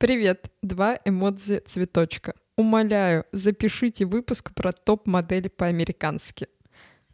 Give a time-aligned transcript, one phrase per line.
[0.00, 2.32] Привет, два эмодзи цветочка.
[2.56, 6.48] Умоляю, запишите выпуск про топ-модели по-американски.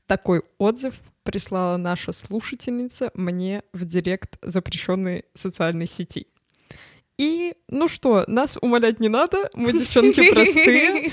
[0.06, 0.94] Такой отзыв
[1.24, 6.28] прислала наша слушательница мне в директ запрещенной социальной сети.
[7.18, 11.10] И, ну что, нас умолять не надо, мы девчонки простые.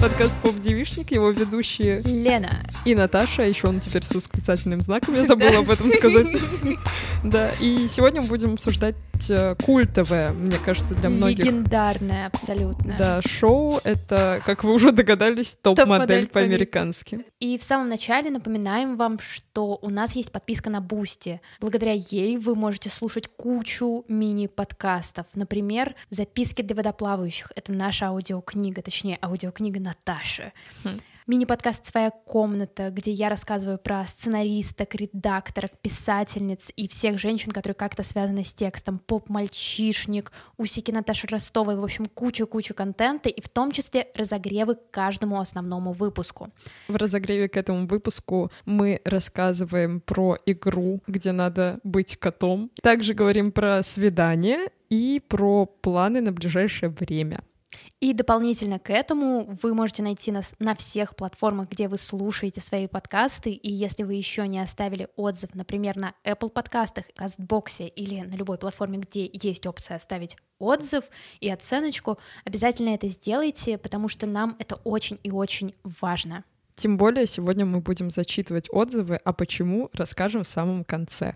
[0.00, 2.62] Подкаст Поп Девишник, его ведущие Лена.
[2.86, 6.26] и Наташа, еще он теперь с восклицательным знаком, я забыла об этом сказать.
[7.22, 8.96] Да, и сегодня мы будем обсуждать
[9.28, 11.44] э, культовое, мне кажется, для многих.
[11.44, 12.94] Легендарная абсолютно.
[12.96, 17.24] Да, шоу— это, как вы уже догадались, топ-модель Топ-модель по-американски.
[17.40, 21.40] И в самом начале напоминаем вам, что у нас есть подписка на Бусти.
[21.60, 25.26] Благодаря ей вы можете слушать кучу мини-подкастов.
[25.34, 30.52] Например, «Записки для водоплавающих»— это наша аудиокнига, точнее, аудиокнига Наташи.
[30.84, 31.00] Хм.
[31.30, 38.02] Мини-подкаст «Своя комната», где я рассказываю про сценаристок, редакторок, писательниц и всех женщин, которые как-то
[38.02, 38.98] связаны с текстом.
[38.98, 45.38] Поп-мальчишник, усики Наташи Ростовой, в общем, куча-куча контента, и в том числе разогревы к каждому
[45.38, 46.48] основному выпуску.
[46.88, 52.72] В разогреве к этому выпуску мы рассказываем про игру, где надо быть котом.
[52.82, 57.44] Также говорим про свидание и про планы на ближайшее время.
[58.00, 62.86] И дополнительно к этому вы можете найти нас на всех платформах, где вы слушаете свои
[62.86, 63.50] подкасты.
[63.50, 68.56] И если вы еще не оставили отзыв, например, на Apple подкастах, Кастбоксе или на любой
[68.56, 71.04] платформе, где есть опция оставить отзыв
[71.40, 76.44] и оценочку, обязательно это сделайте, потому что нам это очень и очень важно.
[76.76, 81.34] Тем более сегодня мы будем зачитывать отзывы, а почему расскажем в самом конце.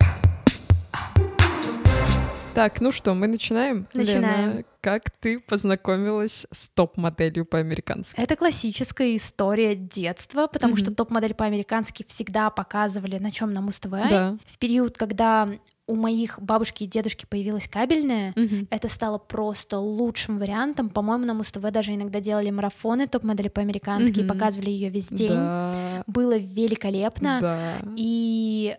[2.55, 3.89] Так, ну что, мы начинаем?
[3.95, 4.51] Начинаем.
[4.51, 8.15] Лена, как ты познакомилась с топ-моделью по-американски?
[8.21, 10.83] Это классическая история детства, потому Мгм.
[10.83, 13.91] что топ-модель по-американски всегда показывали на чем на Муз-ТВ.
[13.91, 14.37] Да.
[14.47, 15.48] В период, когда
[15.87, 18.69] у моих бабушки и дедушки появилась кабельная, Мгм.
[18.70, 20.91] это стало просто лучшим вариантом.
[20.91, 24.29] По-моему, на Муз-ТВ даже иногда делали марафоны топ-модели по-американски и Мгм.
[24.29, 25.29] показывали ее весь день.
[25.31, 26.05] Да.
[26.07, 27.39] Было великолепно.
[27.41, 27.73] Да.
[27.97, 28.77] И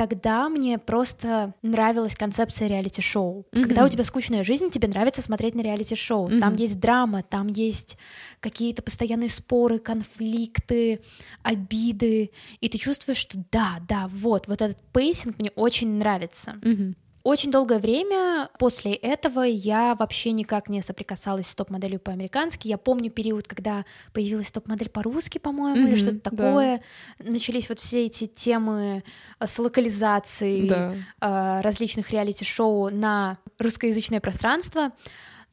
[0.00, 3.46] тогда мне просто нравилась концепция реалити-шоу.
[3.52, 3.64] Мгм.
[3.64, 6.30] Когда у тебя скучная жизнь, тебе нравится смотреть на реалити-шоу.
[6.40, 6.62] Там Мгм.
[6.62, 7.98] есть драма, там есть
[8.40, 11.00] какие-то постоянные споры, конфликты,
[11.42, 12.30] обиды.
[12.60, 16.54] И ты чувствуешь, что да, да, вот, вот этот pacing мне очень нравится.
[16.62, 16.96] Мгм.
[17.22, 22.66] Очень долгое время после этого я вообще никак не соприкасалась с топ-моделью по-американски.
[22.66, 26.30] Я помню период, когда появилась топ-модель по-русски, по-моему, или Мгм, что-то да.
[26.30, 26.82] такое.
[27.18, 29.04] Начались вот все эти темы
[29.38, 30.94] э, с локализацией Да.
[31.20, 34.92] э, различных реалити-шоу на русскоязычное пространство.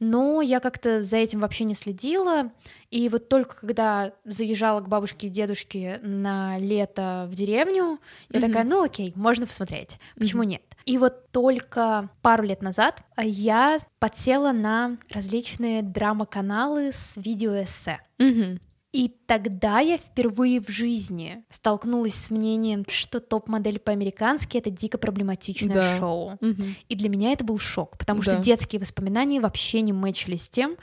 [0.00, 2.52] Но я как-то за этим вообще не следила.
[2.90, 7.98] И вот только когда заезжала к бабушке и дедушке на лето в деревню,
[8.30, 8.48] я Мгм.
[8.48, 9.98] такая, ну окей, можно посмотреть.
[10.16, 10.50] Почему Мгм.
[10.52, 10.62] нет?
[10.88, 18.00] И вот только пару лет назад а, я подсела на различные драма-каналы с видеоэссе.
[18.18, 18.58] Мгм.
[18.92, 25.74] И тогда я впервые в жизни столкнулась с мнением, что топ-модель по-американски— это дико проблематичное
[25.74, 25.96] Да.
[25.98, 26.38] шоу.
[26.40, 26.74] Мгм.
[26.88, 28.32] И для меня это был шок, потому Да.
[28.32, 30.76] что детские воспоминания вообще не мэчились с тем,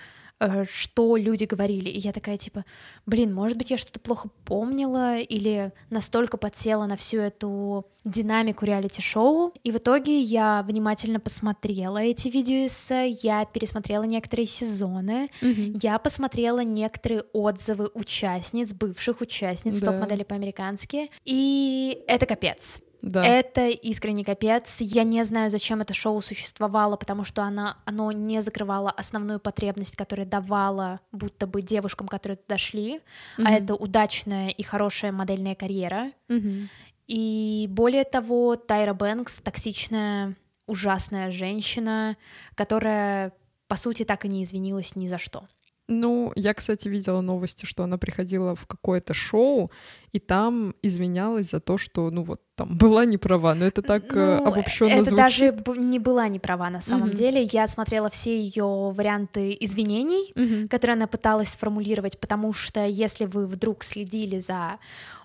[0.70, 1.90] что люди говорили.
[1.90, 2.66] И я такая типа,
[3.06, 9.54] блин, может быть, я что-то плохо помнила или настолько подсела на всю эту динамику реалити-шоу.
[9.64, 15.80] И в итоге я внимательно посмотрела эти видеоэссе, я пересмотрела некоторые сезоны, Мгм.
[15.82, 19.88] я посмотрела некоторые отзывы участниц, бывших участниц Да.
[19.92, 22.80] топ-модели по-американски, и это капец.
[23.06, 23.24] Да.
[23.24, 24.78] Это искренне капец.
[24.82, 29.96] Я не знаю, зачем это шоу существовало, потому что она, оно не закрывало основную потребность,
[29.96, 33.02] которая давала будто бы девушкам, которые туда шли,
[33.38, 33.48] Мгм.
[33.48, 36.14] а это удачная и хорошая модельная карьера.
[36.30, 36.68] Мгм.
[37.08, 42.18] И более того, Тайра Бэнкс токсичная, ужасная женщина,
[42.56, 43.34] которая,
[43.68, 45.44] по сути, так и не извинилась ни за что.
[45.88, 49.70] Ну, я, кстати, видела новости, что она приходила в какое-то шоу,
[50.12, 53.54] и там извинялась за то, что, ну вот, там была не права.
[53.54, 55.16] Но это так Ну, обобщенно это звучит.
[55.18, 57.18] даже не была не права на самом Мгм.
[57.18, 57.44] деле.
[57.52, 60.68] Я смотрела все ее варианты извинений, Мгм.
[60.70, 64.80] которые она пыталась сформулировать, потому что если вы вдруг следили за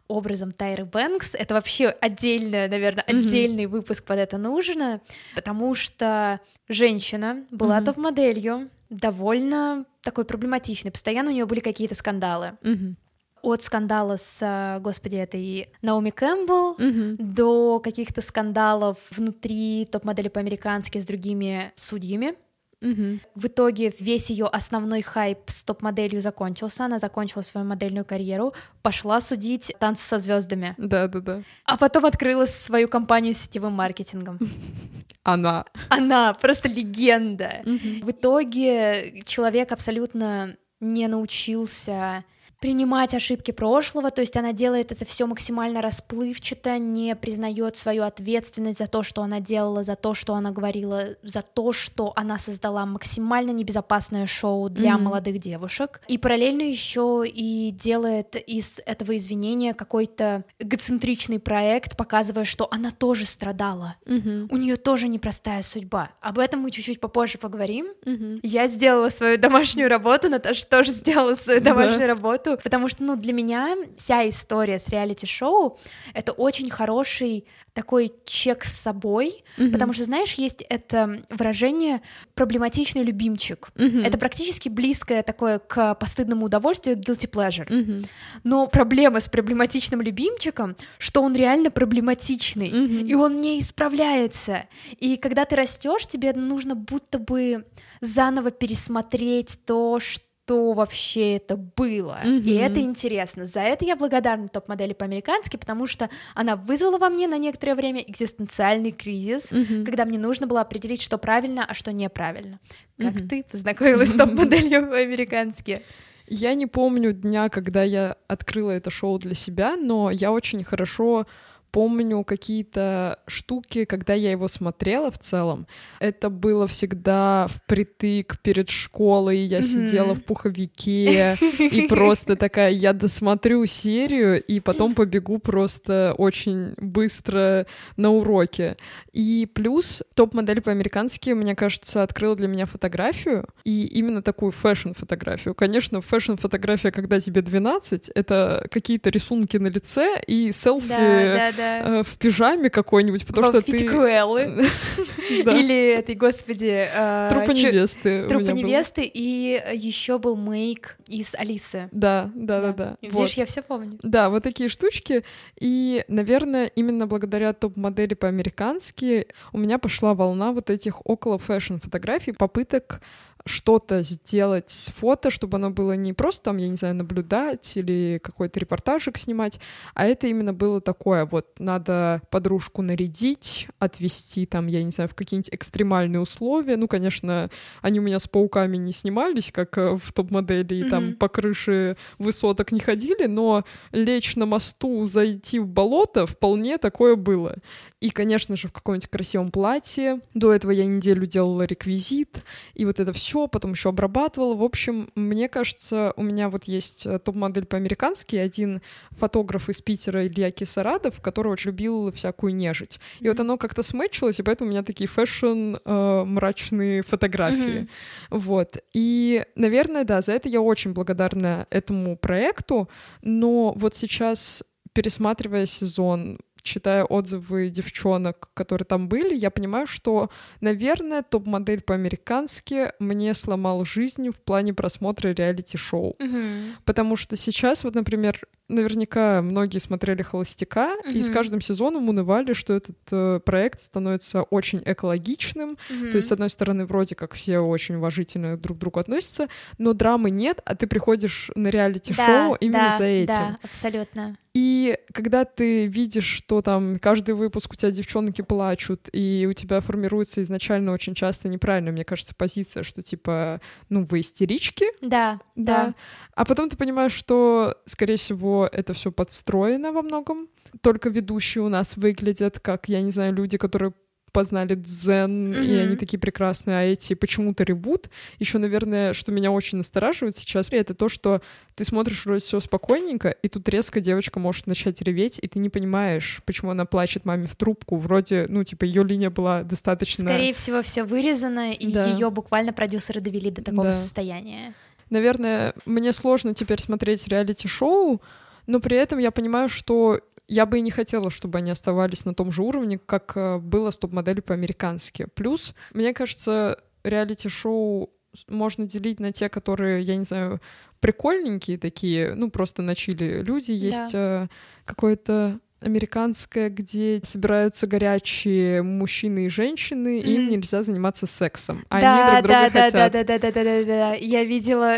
[0.08, 3.18] образом Тайры Бэнкс, это вообще отдельно, наверное, Мгм.
[3.18, 5.00] отдельный выпуск под это нужно,
[5.36, 7.84] потому что женщина была Мгм.
[7.86, 12.58] топ-моделью, довольно такой проблематичной, постоянно у нее были какие-то скандалы.
[12.62, 12.96] Мгм.
[13.42, 17.16] От скандала с, э, господи, этой Наоми Кэмпбелл, Мгм.
[17.34, 22.34] до каких-то скандалов внутри топ-модели по-американски с другими судьями.
[22.82, 23.20] Мгм.
[23.34, 26.86] В итоге весь ее основной хайп с топ-моделью закончился.
[26.86, 31.42] Она закончила свою модельную карьеру, пошла судить танцы со звездами, Да-да-да.
[31.64, 34.38] а потом открыла свою компанию с сетевым маркетингом.
[35.22, 35.66] Она.
[35.88, 37.60] Она просто легенда.
[37.64, 38.00] Мгм.
[38.02, 42.24] В итоге человек абсолютно не научился
[42.60, 48.78] принимать ошибки прошлого, то есть она делает это все максимально расплывчато, не признает свою ответственность
[48.78, 52.84] за то, что она делала, за то, что она говорила, за то, что она создала
[52.84, 55.04] максимально небезопасное шоу для Мгм.
[55.04, 62.68] молодых девушек, и параллельно еще и делает из этого извинения какой-то эгоцентричный проект, показывая, что
[62.70, 63.96] она тоже страдала.
[64.04, 64.48] Мгм.
[64.50, 66.10] У нее тоже непростая судьба.
[66.20, 67.88] Об этом мы чуть-чуть попозже поговорим.
[68.04, 68.40] Мгм.
[68.42, 71.70] Я сделала свою домашнюю работу, Наташа тоже сделала свою Да.
[71.70, 72.08] домашнюю
[72.50, 75.78] работу, потому что, ну, для меня вся история с реалити-шоу—
[76.14, 79.72] это очень хороший такой чек с собой, Мгм.
[79.72, 82.00] потому что, знаешь, есть это выражение
[82.34, 83.70] «проблематичный любимчик».
[83.76, 84.02] Мгм.
[84.04, 87.72] Это практически близкое такое к постыдному удовольствию, guilty pleasure.
[87.72, 88.04] Мгм.
[88.44, 93.06] Но проблема с проблематичным любимчиком, что он реально проблематичный, Мгм.
[93.06, 94.64] и он не исправляется.
[94.98, 97.64] И когда ты растешь, тебе нужно будто бы
[98.00, 100.24] заново пересмотреть то, что
[100.54, 102.18] вообще это было.
[102.24, 102.58] И Мгм.
[102.58, 103.46] это интересно.
[103.46, 108.00] За это я благодарна топ-модели по-американски, потому что она вызвала во мне на некоторое время
[108.02, 109.84] экзистенциальный кризис, Мгм.
[109.84, 112.58] когда мне нужно было определить, что правильно, а что неправильно.
[112.98, 113.28] Как Мгм.
[113.28, 115.82] ты познакомилась с топ-моделью по-американски?
[116.26, 121.26] Я не помню дня, когда я открыла это шоу для себя, но я очень хорошо
[121.70, 125.66] помню какие-то штуки, когда я его смотрела в целом.
[126.00, 129.66] Это было всегда впритык перед школой, я Мгм.
[129.66, 137.66] сидела в пуховике и просто такая, я досмотрю серию и потом побегу просто очень быстро
[137.96, 138.76] на уроке.
[139.12, 145.54] И плюс топ-модель по-американски, мне кажется, открыла для меня фотографию, и именно такую фэшн-фотографию.
[145.54, 151.98] Конечно, фэшн-фотография, когда тебе 12, это какие-то рисунки на лице и селфи Да, да, да.
[151.98, 153.86] э, в пижаме какой-нибудь, потому что ты...
[153.86, 154.42] Круэллы.
[155.30, 156.88] Или этой, господи...
[156.92, 158.26] э, Трупа невесты.
[158.28, 161.88] Трупа невесты, и еще был мейк из Алисы.
[161.92, 162.96] Да, да, да, да.
[163.00, 163.98] Видишь, я все помню.
[164.02, 165.24] Да, вот такие штучки.
[165.60, 172.32] И, наверное, именно благодаря топ-модели по-американски у меня пошла волна вот этих около фэшн фотографий,
[172.32, 173.00] попыток
[173.46, 178.20] что-то сделать с фото, чтобы оно было не просто там, я не знаю, наблюдать или
[178.22, 179.60] какой-то репортажик снимать,
[179.94, 185.14] а это именно было такое, вот надо подружку нарядить, отвезти там, я не знаю, в
[185.14, 186.76] какие-нибудь экстремальные условия.
[186.76, 187.50] Ну, конечно,
[187.82, 191.16] они у меня с пауками не снимались, как э, в топ-модели, и там Мгм.
[191.16, 197.56] по крыше высоток не ходили, но лечь на мосту, зайти в болото, вполне такое было.
[198.00, 200.20] И, конечно же, в каком-нибудь красивом платье.
[200.32, 202.42] До этого я неделю делала реквизит,
[202.74, 204.54] и вот это все, потом еще обрабатывала.
[204.54, 208.80] В общем, мне кажется, у меня вот есть э, топ-модель по-американски, один
[209.10, 213.00] фотограф из Питера, Илья Кисарадов, который очень любил всякую нежить.
[213.20, 217.88] И вот оно как-то сmatchилось, и поэтому у меня такие фэшн э, мрачные фотографии.
[218.30, 218.78] Вот.
[218.94, 222.88] И, наверное, да, за это я очень благодарна этому проекту,
[223.22, 230.30] но вот сейчас, пересматривая сезон, читая отзывы девчонок, которые там были, я понимаю, что,
[230.60, 236.16] наверное, топ-модель по-американски мне сломал жизнь в плане просмотра реалити-шоу.
[236.18, 236.76] Мгм.
[236.84, 238.40] Потому что сейчас, вот, например,
[238.70, 244.82] наверняка многие смотрели «Холостяка», и с каждым сезоном унывали, что этот э, проект становится очень
[244.84, 245.76] экологичным,
[246.10, 249.48] то есть, с одной стороны, вроде как все очень уважительно друг к другу относятся,
[249.78, 253.26] но драмы нет, а ты приходишь на реалити-шоу Да, именно да, за этим.
[253.26, 254.36] Да, абсолютно.
[254.52, 259.80] И когда ты видишь, что там каждый выпуск у тебя девчонки плачут, и у тебя
[259.80, 265.86] формируется изначально очень часто неправильно, мне кажется, позиция, что типа, ну, вы истерички, Да, да.
[265.86, 265.94] да.
[266.34, 270.48] А потом ты понимаешь, что, скорее всего, это все подстроено во многом.
[270.82, 273.92] Только ведущие у нас выглядят как, я не знаю, люди, которые
[274.32, 275.80] познали дзен, и Мгм.
[275.80, 278.08] они такие прекрасные, а эти почему-то ребут.
[278.38, 281.42] Еще, наверное, что меня очень настораживает сейчас, это то, что
[281.74, 285.68] ты смотришь вроде все спокойненько, и тут резко девочка может начать реветь, и ты не
[285.68, 287.96] понимаешь, почему она плачет маме в трубку.
[287.96, 290.24] Вроде, ну, типа, ее линия была достаточно...
[290.26, 292.06] Скорее всего, все вырезано, и Да.
[292.06, 293.92] ее буквально продюсеры довели до такого Да.
[293.94, 294.74] состояния.
[295.10, 298.22] Наверное, мне сложно теперь смотреть реалити-шоу,
[298.70, 302.34] но при этом я понимаю, что я бы и не хотела, чтобы они оставались на
[302.34, 305.26] том же уровне, как э, было с топ-моделью по-американски.
[305.34, 308.10] Плюс, мне кажется, реалити-шоу
[308.48, 310.60] можно делить на те, которые, я не знаю,
[311.00, 313.72] прикольненькие такие, ну, просто на чили люди.
[313.72, 314.48] Есть э,
[314.84, 321.84] какое-то американское, где собираются горячие мужчины и женщины, и им нельзя заниматься сексом.
[321.88, 323.12] А да, они друг друга да, да, хотят.
[323.12, 324.14] да, да, да, да, да, да, да.
[324.14, 324.96] Я видела,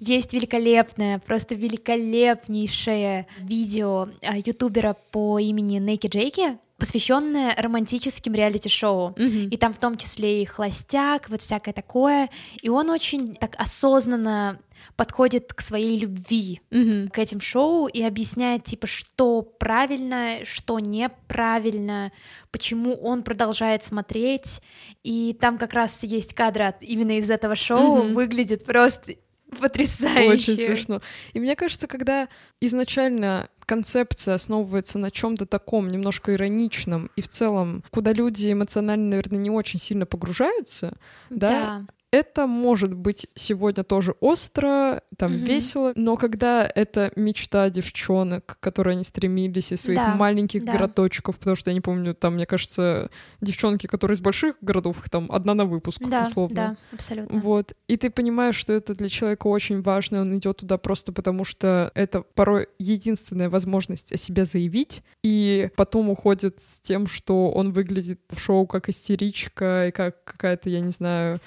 [0.00, 9.14] есть великолепное, просто великолепнейшее видео а, ютубера по имени Нейки Джейки, посвященное романтическим реалити-шоу.
[9.16, 9.48] Мгм.
[9.50, 12.28] И там в том числе и холостяк, вот всякое такое.
[12.60, 14.58] И он очень так осознанно
[14.96, 17.08] подходит к своей любви Мгм.
[17.08, 22.12] к этим шоу и объясняет, типа, что правильно, что неправильно,
[22.50, 24.60] почему он продолжает смотреть.
[25.02, 28.14] И там как раз есть кадры именно из этого шоу, Мгм.
[28.14, 29.14] выглядит просто
[29.60, 30.52] потрясающе.
[30.52, 31.02] Очень смешно.
[31.34, 32.28] И мне кажется, когда
[32.60, 39.38] изначально концепция основывается на чем-то таком немножко ироничном и в целом, куда люди эмоционально, наверное,
[39.38, 40.96] не очень сильно погружаются,
[41.30, 45.44] да, это может быть сегодня тоже остро, там Мгм.
[45.44, 50.72] весело, но когда это мечта девчонок, к которой они стремились из своих Да, маленьких да.
[50.72, 55.08] городочков, потому что я не помню, там, мне кажется, девчонки, которые из больших городов, их
[55.10, 56.54] там одна на выпуск, Да, условно.
[56.56, 57.40] да, абсолютно.
[57.40, 57.72] Вот.
[57.88, 61.90] И ты понимаешь, что это для человека очень важно, он идет туда просто потому, что
[61.94, 68.20] это порой единственная возможность о себе заявить, и потом уходит с тем, что он выглядит
[68.30, 71.38] в шоу как истеричка и как какая-то, я не знаю,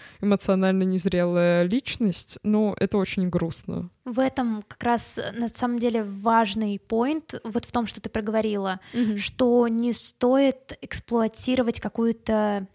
[0.55, 2.39] эмоционально незрелая личность.
[2.43, 3.89] Ну, это очень грустно.
[4.05, 8.09] В этом как раз э, на самом деле важный поинт вот в том, что ты
[8.09, 8.79] проговорила,
[9.17, 12.67] что не стоит эксплуатировать какую-то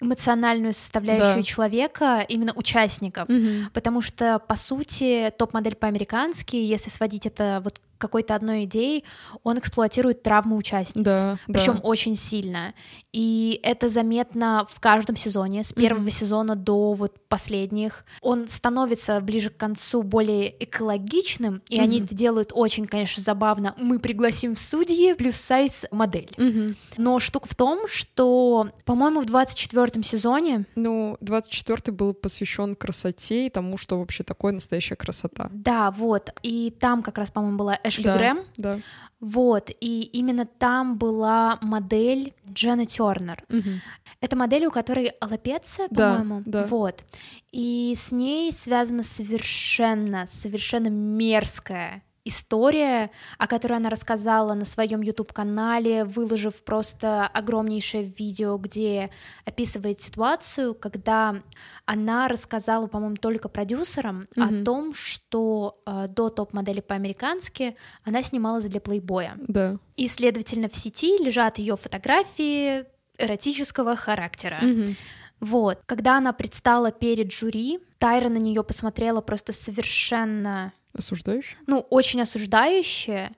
[0.00, 1.42] эмоциональную составляющую Да.
[1.42, 3.28] человека, именно участников.
[3.28, 3.70] Мгм.
[3.72, 9.04] Потому что, по сути, топ-модель по-американски, если сводить это вот какой-то одной идее,
[9.44, 11.04] он эксплуатирует травмы участниц.
[11.04, 11.80] Да, Причем да.
[11.82, 12.74] очень сильно.
[13.12, 16.10] И это заметно в каждом сезоне, с первого Мгм.
[16.10, 18.04] сезона до вот последних.
[18.20, 22.04] Он становится ближе к концу более экологичным, и они Мгм.
[22.06, 23.74] это делают очень, конечно, забавно.
[23.78, 26.30] Мы пригласим в судьи плюс сайз модель.
[26.36, 26.76] Мгм.
[26.96, 33.50] Но штука в том, что, по-моему, в 24 сезоне Ну, 24-й был посвящен красоте и
[33.50, 35.48] тому, что вообще такое настоящая красота.
[35.52, 36.30] Да, вот.
[36.42, 38.40] И там как раз, по-моему, была Эшли Да, Грэм.
[38.56, 38.78] да.
[39.20, 39.70] Вот.
[39.80, 43.44] И именно там была модель Дженна Тернер.
[43.48, 43.80] Мгм.
[44.20, 46.42] Это модель, у которой аллопеция, Да, по-моему.
[46.44, 46.64] да.
[46.66, 47.04] Вот.
[47.52, 56.04] И с ней связана совершенно, совершенно мерзкая история, о которой она рассказала на своем YouTube-канале,
[56.04, 59.10] выложив просто огромнейшее видео, где
[59.44, 61.36] описывает ситуацию, когда
[61.84, 64.64] она рассказала, по-моему, только продюсерам о Мгм.
[64.64, 69.36] том, что э, до топ-модели по-американски она снималась для плейбоя.
[69.48, 69.78] Да.
[69.96, 72.84] И, следовательно, в сети лежат ее фотографии
[73.18, 74.58] эротического характера.
[74.62, 74.96] Мгм.
[75.40, 75.80] Вот.
[75.86, 81.56] Когда она предстала перед жюри, Тайра на нее посмотрела просто совершенно, Осуждающий?
[81.66, 83.30] ну, очень осуждающе.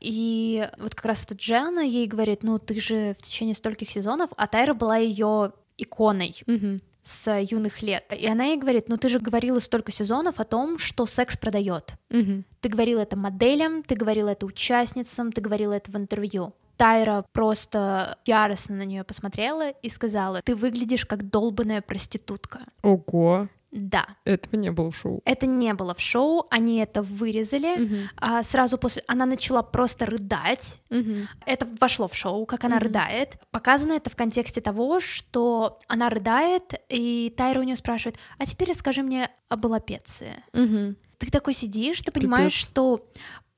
[0.00, 4.30] И вот как раз эта Дженна ей говорит, ну, ты же в течение стольких сезонов,
[4.36, 6.78] а Тайра была ее иконой Мгм.
[7.02, 8.12] с юных лет.
[8.18, 11.94] И она ей говорит, ну, ты же говорила столько сезонов о том, что секс продает.
[12.10, 12.44] Мгм.
[12.60, 16.52] Ты говорила это моделям, ты говорила это участницам, ты говорила это в интервью.
[16.76, 22.60] Тайра просто яростно на нее посмотрела и сказала, ты выглядишь как долбанная проститутка.
[22.82, 23.48] Ого.
[23.72, 25.22] Да, Этого не было в шоу.
[25.24, 27.76] это не было в шоу, они это вырезали.
[27.78, 28.08] Мгм.
[28.18, 30.78] А сразу после она начала просто рыдать.
[30.90, 31.26] Мгм.
[31.46, 32.84] Это вошло в шоу, как она Мгм.
[32.84, 33.38] рыдает.
[33.50, 38.68] Показано это в контексте того, что она рыдает, и Тайра у нее спрашивает: А теперь
[38.70, 40.44] расскажи мне об аллопеции.
[40.52, 40.96] Мгм.
[41.18, 42.68] ты такой сидишь, ты понимаешь, Пипец.
[42.68, 43.06] что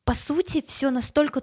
[0.04, 1.42] по сути все настолько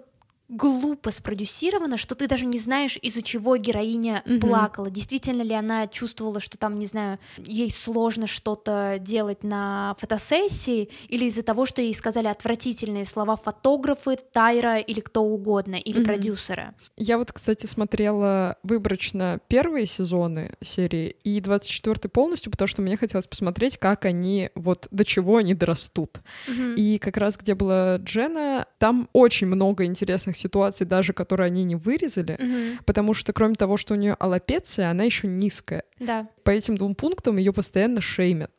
[0.51, 4.39] глупо спродюсировано, что ты даже не знаешь, из-за чего героиня Мгм.
[4.41, 4.89] плакала.
[4.91, 11.25] Действительно ли она чувствовала, что там, не знаю, ей сложно что-то делать на фотосессии, или
[11.25, 16.05] из-за того, что ей сказали отвратительные слова фотографы, Тайра или кто угодно, или Мгм.
[16.05, 16.73] продюсеры.
[16.97, 23.27] Я вот, кстати, смотрела выборочно первые сезоны серии и 24-й полностью, потому что мне хотелось
[23.27, 26.19] посмотреть, как они, вот до чего они дорастут.
[26.47, 26.75] Мгм.
[26.75, 31.75] И как раз где была Джена, там очень много интересных ситуаций, даже которые они не
[31.75, 32.79] вырезали, Мгм.
[32.85, 35.83] потому что кроме того, что у нее аллопеция, она еще низкая.
[35.99, 36.27] Да.
[36.43, 38.51] По этим двум пунктам ее постоянно шеймят.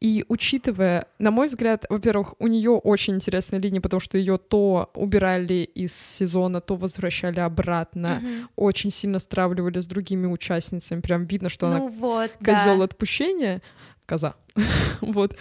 [0.00, 4.90] И учитывая, на мой взгляд, во-первых, у нее очень интересная линия, потому что ее то
[4.94, 8.48] убирали из сезона, то возвращали обратно, Мгм.
[8.56, 11.00] очень сильно стравливали с другими участницами.
[11.00, 12.84] Прям видно, что она Ну вот, козел да.
[12.84, 13.60] отпущения.
[14.06, 14.34] Коза.
[15.00, 15.36] вот.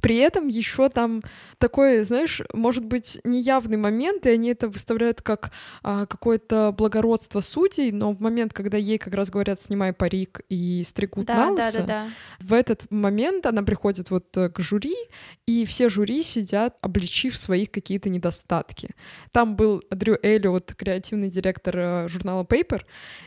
[0.00, 1.22] При этом еще там
[1.58, 5.52] такой, знаешь, может быть, неявный момент, и они это выставляют как
[5.82, 10.82] а, какое-то благородство судей, но в момент, когда ей как раз говорят, снимай парик и
[10.84, 12.08] стригут Да, на да, лысо, да, да.
[12.40, 14.96] в этот момент она приходит вот э, к жюри,
[15.46, 18.90] и все жюри сидят, обличив своих какие-то недостатки.
[19.32, 22.82] Там был Дрю Эллиот, креативный директор э, журнала Paper,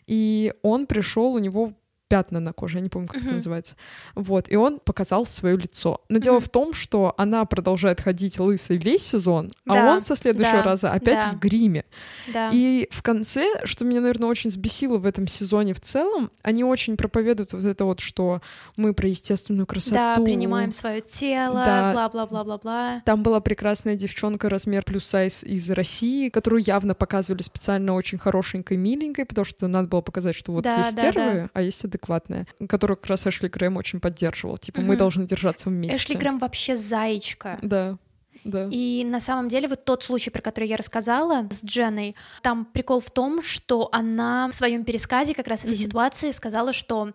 [0.05, 1.73] и он пришел, у него
[2.07, 3.35] пятна на коже, я не помню, как это Мгм.
[3.35, 3.75] называется.
[4.15, 6.01] Вот, и он показал свое лицо.
[6.09, 6.43] Но дело Мгм.
[6.45, 10.63] в том, что она продолжает ходить лысой весь сезон, а Да, он со следующего да,
[10.63, 11.31] раза опять да.
[11.31, 11.83] в гриме.
[12.33, 12.49] Да.
[12.53, 16.95] И в конце, что меня, наверное, очень взбесило в этом сезоне в целом, они очень
[16.97, 18.41] проповедуют вот это вот, что
[18.75, 19.95] мы про естественную красоту.
[19.95, 21.91] Да, принимаем свое тело, Да.
[21.93, 23.01] бла-бла-бла-бла-бла.
[23.05, 28.77] Там была прекрасная девчонка размер плюс сайз из России, которую явно показывали специально очень хорошенькой,
[28.77, 32.45] миленькой, потому что надо было показать, что вот Да, есть да, стервы, а есть адекватная,
[32.69, 34.57] которую как раз Эшли Грэм очень поддерживал.
[34.57, 34.97] Типа, мы Мгм.
[34.97, 35.97] должны держаться вместе.
[35.97, 37.59] Эшли Грэм вообще заячка.
[37.61, 37.97] Да,
[38.43, 38.69] да.
[38.71, 42.99] И на самом деле вот тот случай, про который я рассказала с Дженой, там прикол
[43.01, 45.77] в том, что она в своем пересказе как раз этой Мгм.
[45.85, 47.11] ситуации сказала, что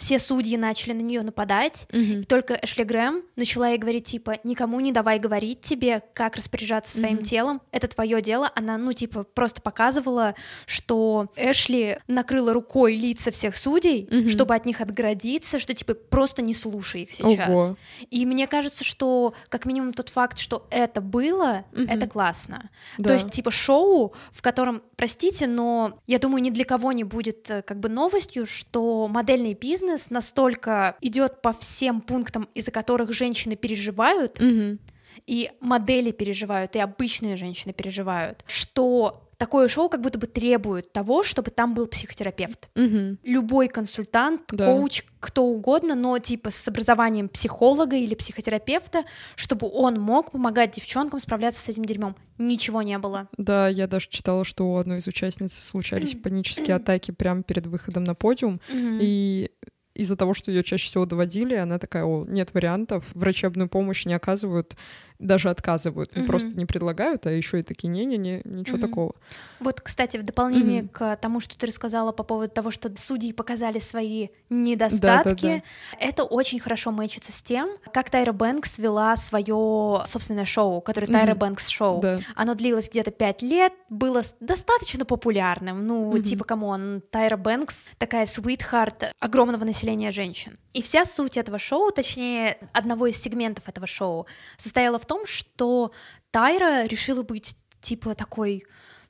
[0.00, 2.20] все судьи начали на нее нападать, Мгм.
[2.22, 6.96] и только Эшли Грэм начала ей говорить, типа, никому не давай говорить тебе, как распоряжаться
[6.96, 7.24] своим Мгм.
[7.24, 8.50] телом, это твое дело.
[8.54, 10.34] Она, ну, типа, просто показывала,
[10.66, 14.30] что Эшли накрыла рукой лица всех судей, Мгм.
[14.30, 17.48] чтобы от них отгородиться, что, типа, просто не слушай их сейчас.
[17.50, 17.76] Ого.
[18.10, 21.90] И мне кажется, что как минимум тот факт, что это было, Мгм.
[21.90, 22.70] это классно.
[22.96, 23.08] Да.
[23.08, 27.50] То есть типа шоу, в котором, простите, но я думаю, ни для кого не будет
[27.50, 33.56] э, как бы новостью, что модельный бизнес настолько идет по всем пунктам, из-за которых женщины
[33.56, 34.78] переживают, Мгм.
[35.26, 41.22] и модели переживают, и обычные женщины переживают, что такое шоу как будто бы требует того,
[41.24, 43.18] чтобы там был психотерапевт Мгм.
[43.24, 44.66] любой консультант, Да.
[44.66, 49.04] коуч, кто угодно, но типа с образованием психолога или психотерапевта,
[49.36, 52.14] чтобы он мог помогать девчонкам справляться с этим дерьмом.
[52.38, 53.28] Ничего не было.
[53.38, 58.04] Да, я даже читала, что у одной из участниц случались панические атаки прямо перед выходом
[58.04, 59.50] на подиум, и
[59.94, 64.14] из-за того, что ее чаще всего доводили, она такая, о, нет вариантов, врачебную помощь не
[64.14, 64.76] оказывают,
[65.20, 66.26] даже отказывают, Мгм.
[66.26, 68.86] просто не предлагают, а еще и такие, не-не-не, ничего Мгм.
[68.88, 69.14] такого.
[69.60, 70.88] Вот, кстати, в дополнение Мгм.
[70.88, 75.62] к тому, что ты рассказала по поводу того, что судьи показали свои недостатки,
[75.98, 81.32] это очень хорошо мэчится с тем, как Тайра Бэнкс вела свое собственное шоу, которое Тайра
[81.32, 81.38] Мгм.
[81.38, 82.00] Бэнкс шоу.
[82.00, 82.18] Да.
[82.34, 85.86] Оно длилось где-то пять лет, было достаточно популярным.
[85.86, 86.22] Ну, Мгм.
[86.22, 90.54] типа, come on, Тайра Бэнкс такая sweetheart огромного населения женщин.
[90.72, 95.90] И вся суть этого шоу, точнее, одного из сегментов этого шоу, состояла в том, что
[96.30, 98.62] Тайра решила быть типа такой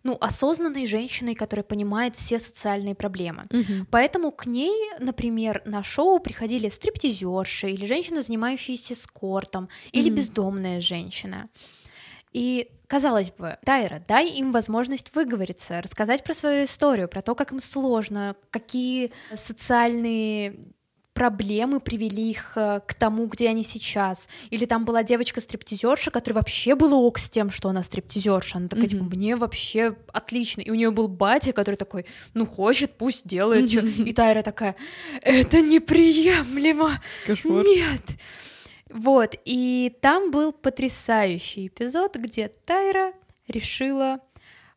[0.03, 3.45] ну, осознанной женщиной, которая понимает все социальные проблемы.
[3.51, 3.87] Мгм.
[3.91, 10.15] Поэтому к ней, например, на шоу приходили стриптизерши или женщины, занимающиеся спортом, или Мгм.
[10.17, 11.51] бездомная женщина.
[12.33, 17.53] И казалось бы, Тайра, дай им возможность выговориться, рассказать про свою историю, про то, как
[17.53, 20.55] им сложно, какие социальные
[21.21, 24.27] проблемы привели их э, к тому, где они сейчас.
[24.49, 28.57] Или там была девочка-стриптизерша, которая вообще было ок с тем, что она стриптизерша.
[28.57, 30.63] Она такая, типа, мне вообще отлично.
[30.63, 33.71] И у нее был батя, который такой, ну, хочет, пусть делает.
[33.71, 33.83] чё».
[33.83, 34.05] Мгм.
[34.05, 34.77] И Тайра такая,
[35.21, 37.03] это неприемлемо.
[37.27, 37.67] Кошмар.
[37.67, 38.01] Нет.
[38.89, 43.13] Вот, и там был потрясающий эпизод, где Тайра
[43.47, 44.21] решила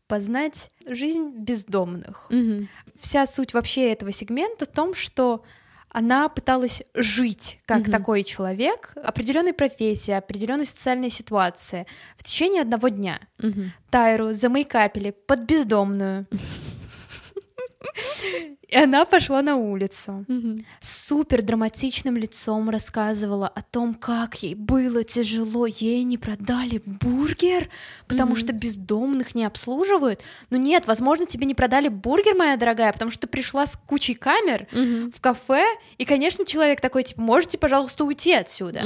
[0.07, 2.27] познать жизнь бездомных.
[2.29, 2.67] Мгм.
[2.99, 5.45] Вся суть вообще этого сегмента в том, что
[5.93, 7.91] она пыталась жить как Мгм.
[7.91, 11.85] такой человек, определенной профессии, определенной социальной ситуации
[12.17, 13.21] в течение одного дня.
[13.37, 13.71] Мгм.
[13.89, 16.25] Тайру замейкапили под бездомную.
[18.73, 20.25] И она пошла на улицу.
[20.81, 27.69] С супер драматичным лицом рассказывала о том, как ей было тяжело, ей не продали бургер,
[28.07, 30.21] потому что бездомных не обслуживают.
[30.49, 34.15] Ну нет, возможно, тебе не продали бургер, моя дорогая, потому что ты пришла с кучей
[34.15, 35.63] камер в кафе,
[35.99, 38.81] и, конечно, человек такой, типа, можете, пожалуйста, уйти отсюда.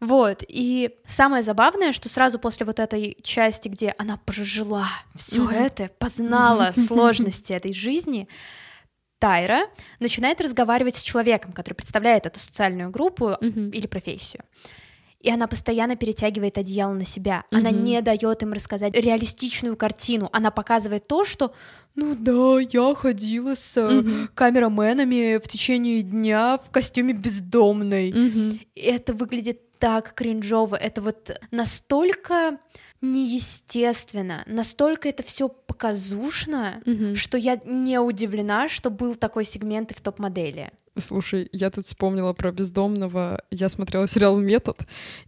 [0.00, 4.86] Вот, и самое забавное, что сразу после вот этой части, где она прожила
[5.16, 8.28] все это, познала сложности этой жизни,
[9.18, 9.66] Тайра
[10.00, 13.70] начинает разговаривать с человеком, который представляет эту социальную группу Мгм.
[13.70, 14.42] или профессию.
[15.20, 17.42] И она постоянно перетягивает одеяло на себя.
[17.50, 17.82] Она Мгм.
[17.84, 20.28] не дает им рассказать реалистичную картину.
[20.32, 21.52] Она показывает то, что,
[21.96, 24.28] ну да, я ходила с э, Мгм.
[24.34, 28.12] камераменами в течение дня в костюме бездомной.
[28.12, 28.60] Мгм.
[28.76, 32.58] И это выглядит так кринжово, это вот настолько
[33.00, 37.16] неестественно, настолько это все показушно, Мгм.
[37.16, 40.70] что я не удивлена, что был такой сегмент и в топ-модели.
[40.96, 43.42] Слушай, я тут вспомнила про бездомного.
[43.52, 44.80] Я смотрела сериал «Метод»,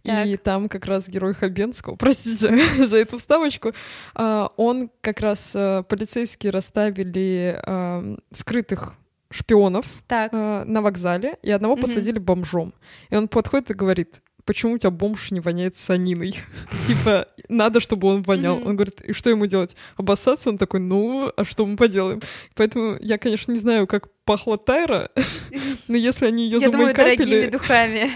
[0.03, 3.71] и там как раз герой Хабенского, простите за эту вставочку,
[4.13, 8.95] а, он как раз а, полицейские расставили а, скрытых
[9.29, 10.31] шпионов Так.
[10.33, 11.83] а, на вокзале, и одного Мгм.
[11.83, 12.73] посадили бомжом.
[13.09, 16.35] И он подходит и говорит, почему у тебя бомж не воняет саниной?
[16.87, 18.57] Типа, надо, чтобы он вонял.
[18.57, 19.75] Он говорит, и что ему делать?
[19.97, 20.49] Обоссаться?
[20.49, 22.21] Он такой, ну, а что мы поделаем?
[22.55, 25.09] Поэтому я, конечно, не знаю, как пахла Тайра,
[25.87, 28.11] но если они ее Я замайкапили, духами.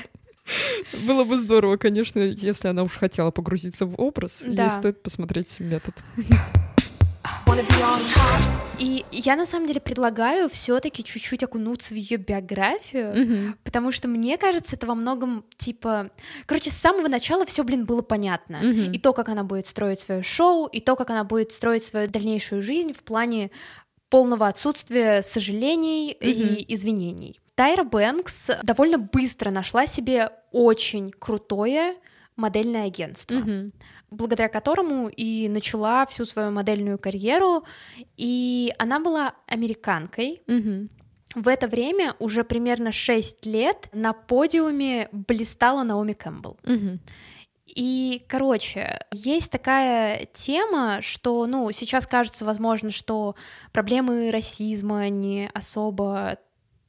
[1.05, 4.43] было бы здорово, конечно, если она уж хотела погрузиться в образ.
[4.45, 4.65] Да.
[4.65, 5.95] Ей стоит посмотреть метод.
[8.77, 14.37] И я на самом деле предлагаю все-таки чуть-чуть окунуться в ее биографию, потому что мне
[14.37, 16.11] кажется, это во многом типа.
[16.45, 18.57] Короче, с самого начала все, блин, было понятно.
[18.57, 18.91] Мгм.
[18.91, 22.07] И то, как она будет строить свое шоу, и то, как она будет строить свою
[22.09, 23.51] дальнейшую жизнь в плане
[24.09, 27.39] полного отсутствия сожалений и извинений.
[27.55, 31.95] Тайра Бэнкс довольно быстро нашла себе очень крутое
[32.35, 33.71] модельное агентство Мгм.
[34.15, 37.65] Благодаря которому и начала всю свою модельную карьеру.
[38.17, 40.41] И она была американкой.
[40.47, 40.89] Мгм.
[41.35, 46.57] В это время уже примерно 6 лет на подиуме блистала Наоми Кэмпбелл.
[46.63, 46.99] Мгм.
[47.65, 53.35] И, короче, есть такая тема, что, ну, сейчас кажется, возможно, что
[53.73, 56.37] проблемы расизма не особо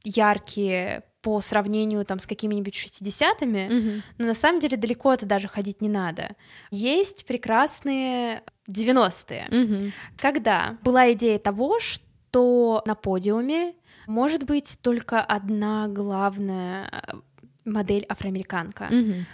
[0.05, 4.03] яркие по сравнению там с какими-нибудь 60-ми, Мгм.
[4.17, 6.37] но на самом деле далеко это даже ходить не надо.
[6.71, 9.91] Есть прекрасные 90-е, Мгм.
[10.17, 13.73] когда была идея того, что на подиуме
[14.07, 17.17] может быть только одна главная э,
[17.65, 18.87] модель афроамериканка.
[18.89, 19.25] Мгм.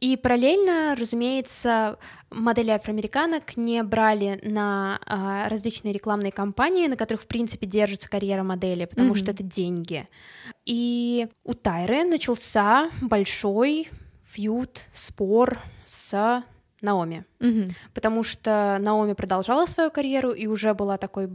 [0.00, 1.98] И параллельно, разумеется,
[2.30, 8.42] модели афроамериканок не брали на а, различные рекламные кампании, на которых, в принципе, держится карьера
[8.42, 9.16] модели, потому Мгм.
[9.16, 10.08] что это деньги.
[10.64, 13.88] И у Тайры начался большой
[14.24, 16.42] фьюд, спор с
[16.82, 17.70] Наоми, Мгм.
[17.94, 21.28] потому что Наоми продолжала свою карьеру и уже была такой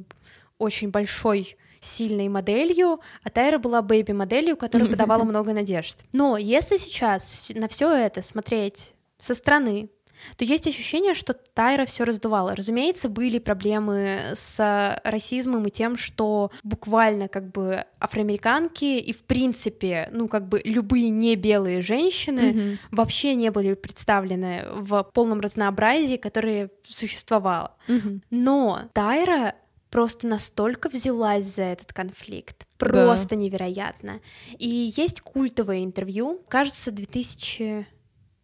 [0.60, 5.98] очень большой сильной моделью, а Тайра была бэйби-моделью, которая подавала много надежд.
[6.13, 9.89] Но если сейчас на все это смотреть со стороны,
[10.38, 12.56] то есть ощущение, что Тайра все раздувала.
[12.56, 20.10] Разумеется, были проблемы с расизмом и тем, что буквально как бы афроамериканки и в принципе,
[20.12, 22.80] ну как бы любые не белые женщины Мгм.
[22.91, 27.76] вообще не были представлены в полном разнообразии, которое существовало.
[27.88, 28.22] Мгм.
[28.30, 29.56] Но Тайра
[29.91, 32.65] просто настолько взялась за этот конфликт.
[32.80, 34.19] Просто невероятно.
[34.58, 37.86] И есть культовое интервью, кажется, 2000...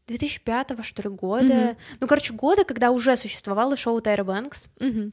[0.08, 1.44] 2005 что ли, года.
[1.54, 1.78] Мгм.
[2.00, 5.12] Ну, короче, года, когда уже существовало шоу Тайра Бэнкс, Мгм.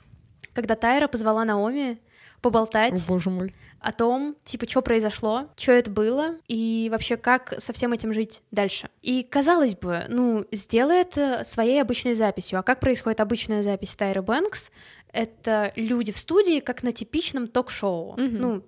[0.53, 1.99] когда Тайра позвала Наоми
[2.41, 3.55] поболтать О, боже мой.
[3.81, 8.43] о том, типа, что произошло, что это было, и вообще, как со всем этим жить
[8.53, 8.89] дальше.
[9.03, 12.61] И, казалось бы, ну, сделай это своей обычной записью.
[12.61, 14.71] А как происходит обычная запись Тайры Бэнкс?
[15.15, 18.15] Это люди в студии, как на типичном ток-шоу.
[18.19, 18.39] Мгм.
[18.39, 18.63] Ну,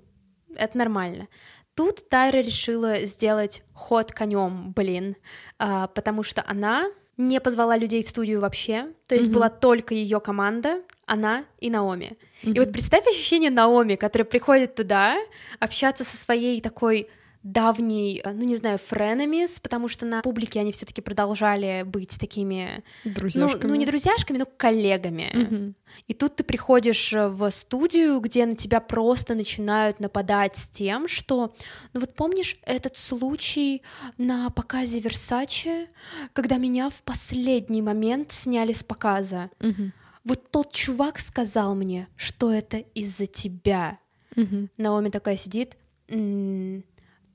[0.55, 1.27] это нормально.
[1.75, 5.17] Тут Тайра решила сделать ход конем, блин,
[5.59, 9.35] а, потому что она не позвала людей в студию вообще, то есть Мгм.
[9.35, 12.17] была только ее команда, она и Наоми.
[12.43, 12.61] И Мгм.
[12.61, 15.17] вот представь ощущение Наоми, которая приходит туда
[15.59, 17.09] общаться со своей такой
[17.53, 22.83] давней, э, ну не знаю, френемис, потому что на публике они все-таки продолжали быть такими,
[23.05, 23.69] ну, Друзьяшками.
[23.71, 25.31] ну не друзьяшками, но коллегами.
[25.33, 25.75] Мгм.
[26.09, 31.09] И тут ты приходишь э, в студию, где на тебя просто начинают нападать с тем,
[31.09, 31.55] что,
[31.95, 33.83] ну вот помнишь этот случай
[34.19, 35.89] на показе Версаче,
[36.33, 39.51] когда меня в последний момент сняли с показа?
[39.61, 39.93] Мгм.
[40.25, 43.99] Вот тот чувак сказал мне, что это из-за тебя.
[44.35, 44.69] Мгм.
[44.77, 45.77] Наоми такая сидит.
[46.09, 46.85] «М,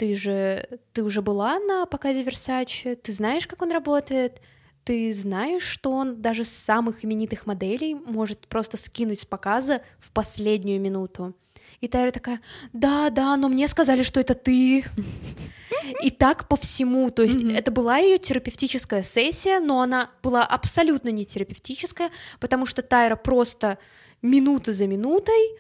[0.01, 4.41] Ты же, ты уже была на показе Версаче, ты знаешь, как он работает,
[4.83, 10.09] ты знаешь, что он даже с самых именитых моделей может просто скинуть с показа в
[10.11, 11.35] последнюю минуту.
[11.81, 12.41] И Тайра такая,
[12.73, 14.85] да, да, но мне сказали, что это ты.
[16.01, 17.11] И так по всему.
[17.11, 17.53] То есть Мгм.
[17.55, 22.09] это была ее терапевтическая сессия, но она была абсолютно не терапевтическая,
[22.39, 23.77] потому что Тайра просто
[24.23, 25.59] минута за минутой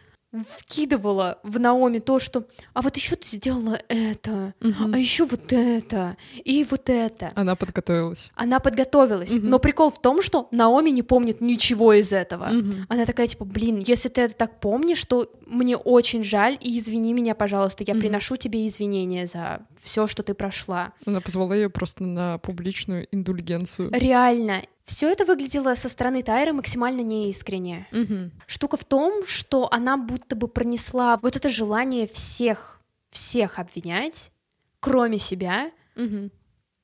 [0.57, 4.93] вкидывала в Наоми то, что а вот еще ты сделала это, Мгм.
[4.93, 7.31] а еще вот это, и вот это.
[7.35, 8.31] Она подготовилась.
[8.35, 9.29] Она подготовилась.
[9.29, 9.49] Мгм.
[9.49, 12.45] Но прикол в том, что Наоми не помнит ничего из этого.
[12.47, 12.85] Мгм.
[12.89, 17.13] Она такая, типа, блин, если ты это так помнишь, то мне очень жаль, и извини
[17.13, 18.01] меня, пожалуйста, я Мгм.
[18.01, 20.93] приношу тебе извинения за все, что ты прошла.
[21.05, 23.89] Она позвала ее просто на публичную индульгенцию.
[23.91, 27.87] Реально, все это выглядело со стороны Тайры максимально неискренне.
[27.91, 28.31] Мгм.
[28.47, 34.31] Штука в том, что она будто бы пронесла вот это желание всех, всех обвинять,
[34.79, 36.31] кроме себя, Мгм.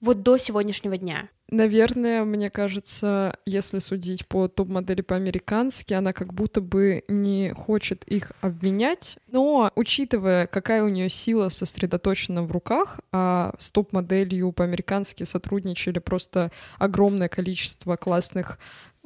[0.01, 1.29] вот до сегодняшнего дня.
[1.49, 8.33] Наверное, мне кажется, если судить по топ-модели по-американски, она как будто бы не хочет их
[8.41, 15.99] обвинять, но учитывая, какая у нее сила сосредоточена в руках, а с топ-моделью по-американски сотрудничали
[15.99, 18.59] просто огромное количество классных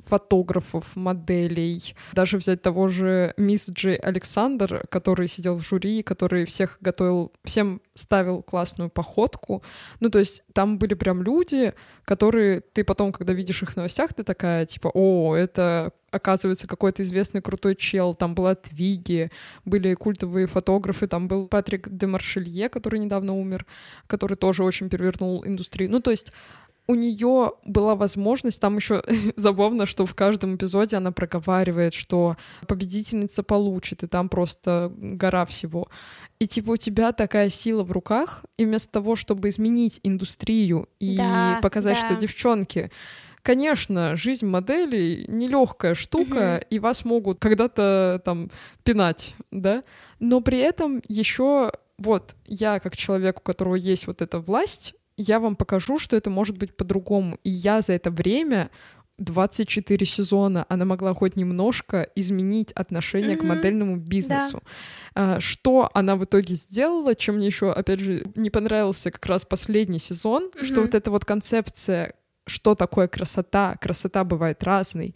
[0.05, 1.95] фотографов, моделей.
[2.13, 7.81] Даже взять того же мисс Джей Александр, который сидел в жюри, который всех готовил, всем
[7.93, 9.63] ставил классную походку.
[9.99, 11.73] Ну, то есть там были прям люди,
[12.05, 17.03] которые ты потом, когда видишь их в новостях, ты такая, типа, о, это оказывается какой-то
[17.03, 19.31] известный крутой чел, там была Твиги,
[19.65, 23.65] были культовые фотографы, там был Патрик де Маршелье, который недавно умер,
[24.07, 25.89] который тоже очень перевернул индустрию.
[25.89, 26.33] Ну, то есть
[26.91, 29.01] у нее была возможность, там еще
[29.38, 32.36] забавно, что в каждом эпизоде она проговаривает, что
[32.67, 35.88] победительница получит, и там просто гора всего.
[36.39, 41.15] И типа у тебя такая сила в руках, и вместо того, чтобы изменить индустрию и
[41.15, 42.08] Да, показать, да.
[42.08, 42.91] что девчонки,
[43.41, 48.51] конечно, жизнь моделей нелегкая штука, и вас могут когда-то там
[48.84, 49.84] пинать, да,
[50.19, 55.39] но при этом еще вот я как человек, у которого есть вот эта власть, я
[55.39, 57.38] вам покажу, что это может быть по-другому.
[57.43, 58.69] И я за это время
[59.17, 63.47] 24 сезона она могла хоть немножко изменить отношение к Мгм.
[63.49, 64.63] модельному бизнесу.
[65.13, 69.45] А, Что она в итоге сделала, чем мне еще, опять же, не понравился как раз
[69.45, 70.81] последний сезон, что Мгм.
[70.81, 72.13] вот эта вот концепция,
[72.47, 75.13] что такое красота, красота бывает разной.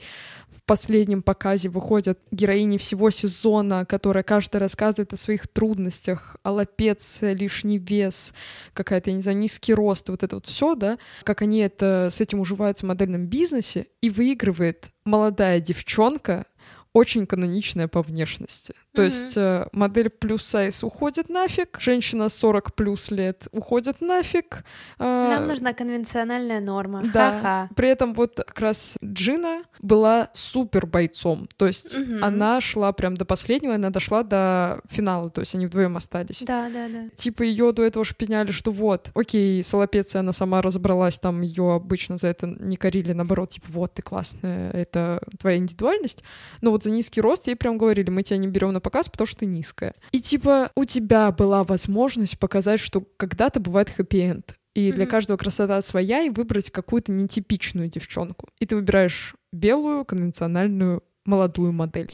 [0.65, 8.33] Последнем показе выходят героини всего сезона, которая каждая рассказывает о своих трудностях, аллопеция, лишний вес,
[8.73, 12.19] какая-то, я не знаю, низкий рост, вот это вот все, да, как они это с
[12.19, 16.47] этим уживаются в модельном бизнесе, и выигрывает молодая девчонка,
[16.93, 18.73] очень каноничная по внешности.
[18.95, 19.05] То Мгм.
[19.11, 24.63] есть э, модель плюс сайз уходит нафиг, женщина 40 плюс лет уходит нафиг.
[24.99, 27.01] э, Нам нужна конвенциональная норма.
[27.13, 27.31] да.
[27.31, 27.69] Ха-ха.
[27.75, 31.47] При этом вот как раз Джина была супер бойцом.
[31.57, 32.23] То есть Мгм.
[32.23, 35.29] она шла прям до последнего, она дошла до финала.
[35.29, 36.41] То есть они вдвоем остались.
[36.45, 37.09] Да, да, да.
[37.15, 42.17] Типа ее до этого шпиняли, что вот, окей, Солопеция, она сама разобралась, там ее обычно
[42.17, 46.23] за это не корили, наоборот, типа вот ты классная, это твоя индивидуальность.
[46.61, 49.25] Но вот за низкий рост ей прям говорили, мы тебя не берем на показ, потому
[49.27, 49.93] что ты низкая.
[50.11, 54.55] И типа у тебя была возможность показать, что когда-то бывает хэппи-энд.
[54.75, 55.11] И для Мгм.
[55.11, 58.49] каждого красота своя, и выбрать какую-то нетипичную девчонку.
[58.59, 62.13] И ты выбираешь белую, конвенциональную, молодую модель.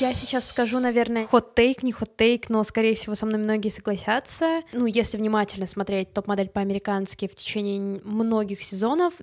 [0.00, 4.62] Я сейчас скажу, наверное, хот-тейк, не хот-тейк, но, скорее всего, со мной многие согласятся.
[4.72, 9.14] Ну, если внимательно смотреть топ-модель по-американски в течение многих сезонов,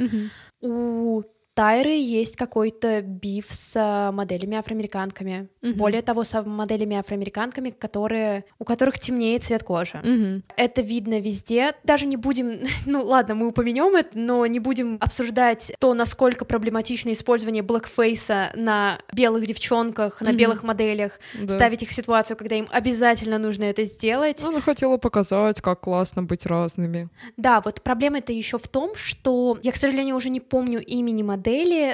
[0.61, 5.49] у Тайры есть какой-то биф с а, моделями афроамериканками.
[5.61, 5.73] Мгм.
[5.73, 9.97] Более того, с моделями афроамериканками, которые, у которых темнеет цвет кожи.
[10.01, 10.43] Мгм.
[10.55, 11.73] Это видно везде.
[11.83, 17.11] Даже не будем, ну ладно, мы упомянем это, но не будем обсуждать то, насколько проблематично
[17.11, 20.37] использование блэкфейса на белых девчонках, на Мгм.
[20.37, 21.53] белых моделях, Да.
[21.55, 24.41] ставить их в ситуацию, когда им обязательно нужно это сделать.
[24.45, 27.09] Она хотела показать, как классно быть разными.
[27.35, 31.23] Да, вот проблема это еще в том, что я, к сожалению, уже не помню имени
[31.23, 31.40] модели,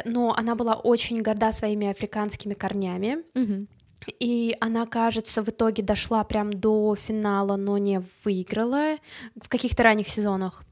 [0.05, 3.23] но она была очень горда своими африканскими корнями.
[4.19, 8.97] И она, кажется, в итоге дошла прям до финала, но не выиграла
[9.35, 10.63] в каких-то ранних сезонах.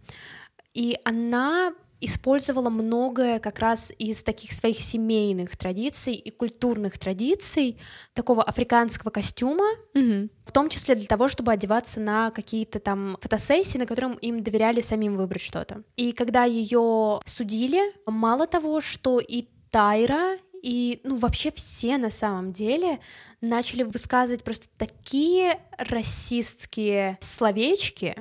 [0.73, 7.79] И она использовала многое как раз из таких своих семейных традиций и культурных традиций,
[8.13, 13.85] такого африканского костюма, в том числе для того, чтобы одеваться на какие-то там фотосессии, на
[13.85, 15.83] котором им доверяли самим выбрать что-то.
[15.95, 22.51] И когда ее судили, мало того, что и Тайра, и, ну, вообще все на самом
[22.51, 22.99] деле
[23.39, 28.15] начали высказывать просто такие расистские словечки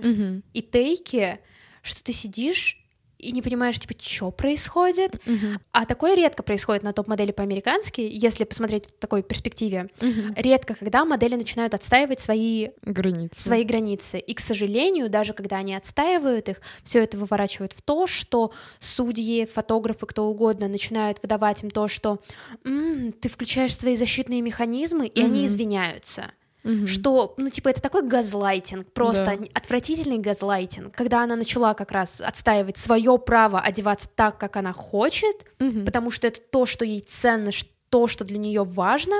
[0.52, 1.40] и тейки,
[1.82, 2.83] что ты сидишь
[3.24, 5.14] и не понимаешь, типа, что происходит.
[5.26, 5.58] Uh-huh.
[5.72, 9.90] А такое редко происходит на топ-модели по-американски, если посмотреть в такой перспективе.
[9.98, 10.34] Uh-huh.
[10.36, 13.40] Редко, когда модели начинают отстаивать свои границы.
[13.40, 14.18] свои границы.
[14.18, 19.46] И, к сожалению, даже когда они отстаивают их, все это выворачивает в то, что судьи,
[19.46, 22.20] фотографы, кто угодно начинают выдавать им то, что
[22.64, 25.24] м-м, ты включаешь свои защитные механизмы, и uh-huh.
[25.24, 26.30] они извиняются
[26.64, 26.86] угу.
[26.86, 29.46] что, ну, типа, это такой газлайтинг, просто да.
[29.54, 35.46] отвратительный газлайтинг, когда она начала как раз отстаивать свое право одеваться так, как она хочет,
[35.60, 35.84] угу.
[35.84, 37.50] потому что это то, что ей ценно,
[37.90, 39.16] то, что для нее важно,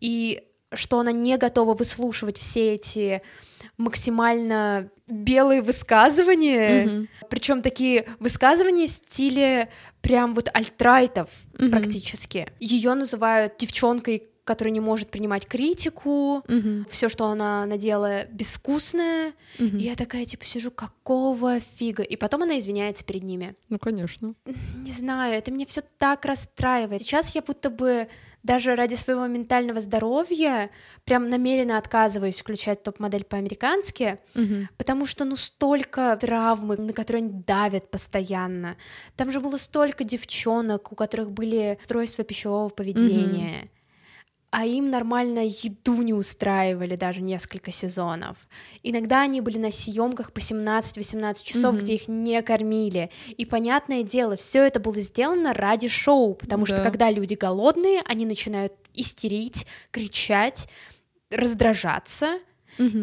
[0.00, 3.22] и что она не готова выслушивать все эти
[3.78, 9.68] максимально белые высказывания, mm причем такие высказывания в стиле
[10.00, 12.50] прям вот альтрайтов mm практически.
[12.58, 16.88] Ее называют девчонкой, которая не может принимать критику, mm-hmm.
[16.88, 19.34] все, что она надела, безвкусное.
[19.58, 19.78] Mm-hmm.
[19.78, 22.02] И я такая, типа, сижу, какого фига?
[22.02, 23.56] И потом она извиняется перед ними.
[23.68, 24.34] Ну, конечно.
[24.46, 27.02] Не знаю, это меня все так расстраивает.
[27.02, 28.08] Сейчас я будто бы
[28.42, 30.70] даже ради своего ментального здоровья
[31.04, 34.68] прям намеренно отказываюсь включать топ-модель по-американски, угу.
[34.78, 38.78] потому что ну столько травмы, на которые они давят постоянно.
[39.14, 43.64] Там же было столько девчонок, у которых были расстройства пищевого поведения.
[43.64, 43.68] Угу
[44.50, 48.36] а им нормально еду не устраивали даже несколько сезонов.
[48.82, 51.80] Иногда они были на съемках по 17-18 часов, mm-hmm.
[51.80, 53.10] где их не кормили.
[53.28, 56.76] И понятное дело, все это было сделано ради шоу, потому да.
[56.76, 60.68] что когда люди голодные, они начинают истерить, кричать,
[61.30, 62.38] раздражаться.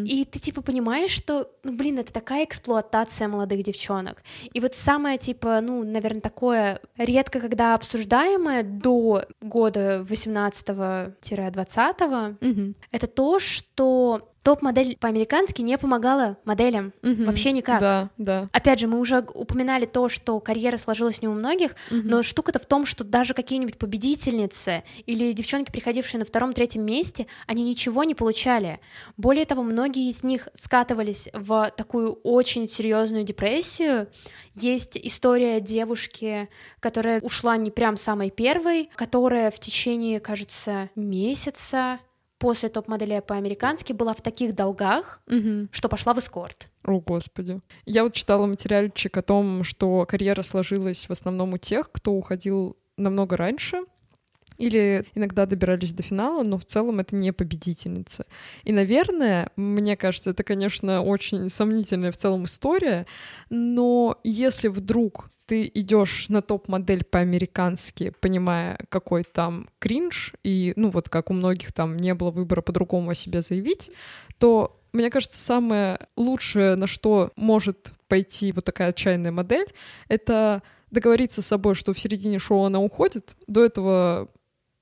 [0.04, 4.22] И ты типа понимаешь, что, ну блин, это такая эксплуатация молодых девчонок.
[4.52, 12.74] И вот самое типа, ну, наверное, такое редко когда обсуждаемое до года 18-20, угу.
[12.90, 17.24] это то, что топ-модель по-американски не помогала моделям угу.
[17.24, 17.80] вообще никак.
[17.80, 18.48] Да, да.
[18.52, 22.02] Опять же, мы уже упоминали то, что карьера сложилась не у многих, угу.
[22.04, 27.64] но штука-то в том, что даже какие-нибудь победительницы или девчонки, приходившие на втором-третьем месте, они
[27.64, 28.78] ничего не получали.
[29.16, 34.06] Более того, многие из них скатывались в такую очень серьезную депрессию.
[34.54, 41.98] Есть история девушки, которая ушла не прям самой первой, которая в течение, кажется, месяца
[42.38, 45.68] после топ-модели по-американски была в таких долгах, угу.
[45.70, 46.68] что пошла в эскорт.
[46.84, 47.60] О, господи.
[47.84, 52.76] Я вот читала материальчик о том, что карьера сложилась в основном у тех, кто уходил
[52.96, 53.78] намного раньше,
[54.58, 58.24] или иногда добирались до финала, но в целом это не победительница.
[58.64, 63.06] И, наверное, мне кажется, это, конечно, очень сомнительная в целом история,
[63.50, 71.08] но если вдруг ты идешь на топ-модель по-американски, понимая, какой там кринж, и, ну, вот
[71.08, 73.90] как у многих там не было выбора по-другому о себе заявить,
[74.38, 79.66] то, мне кажется, самое лучшее, на что может пойти вот такая отчаянная модель,
[80.08, 84.28] это договориться с собой, что в середине шоу она уходит, до этого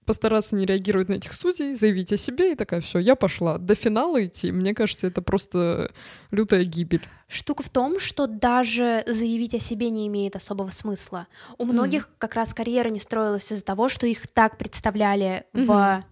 [0.04, 3.58] постараться не реагировать на этих судей, заявить о себе и такая, все, я пошла.
[3.58, 5.92] До финала идти, мне кажется, это просто
[6.30, 7.06] лютая гибель.
[7.28, 11.26] Штука в том, что даже заявить о себе не имеет особого смысла.
[11.58, 12.10] У многих mm.
[12.18, 15.64] как раз карьера не строилась из-за того, что их так представляли mm-hmm.
[15.66, 16.04] в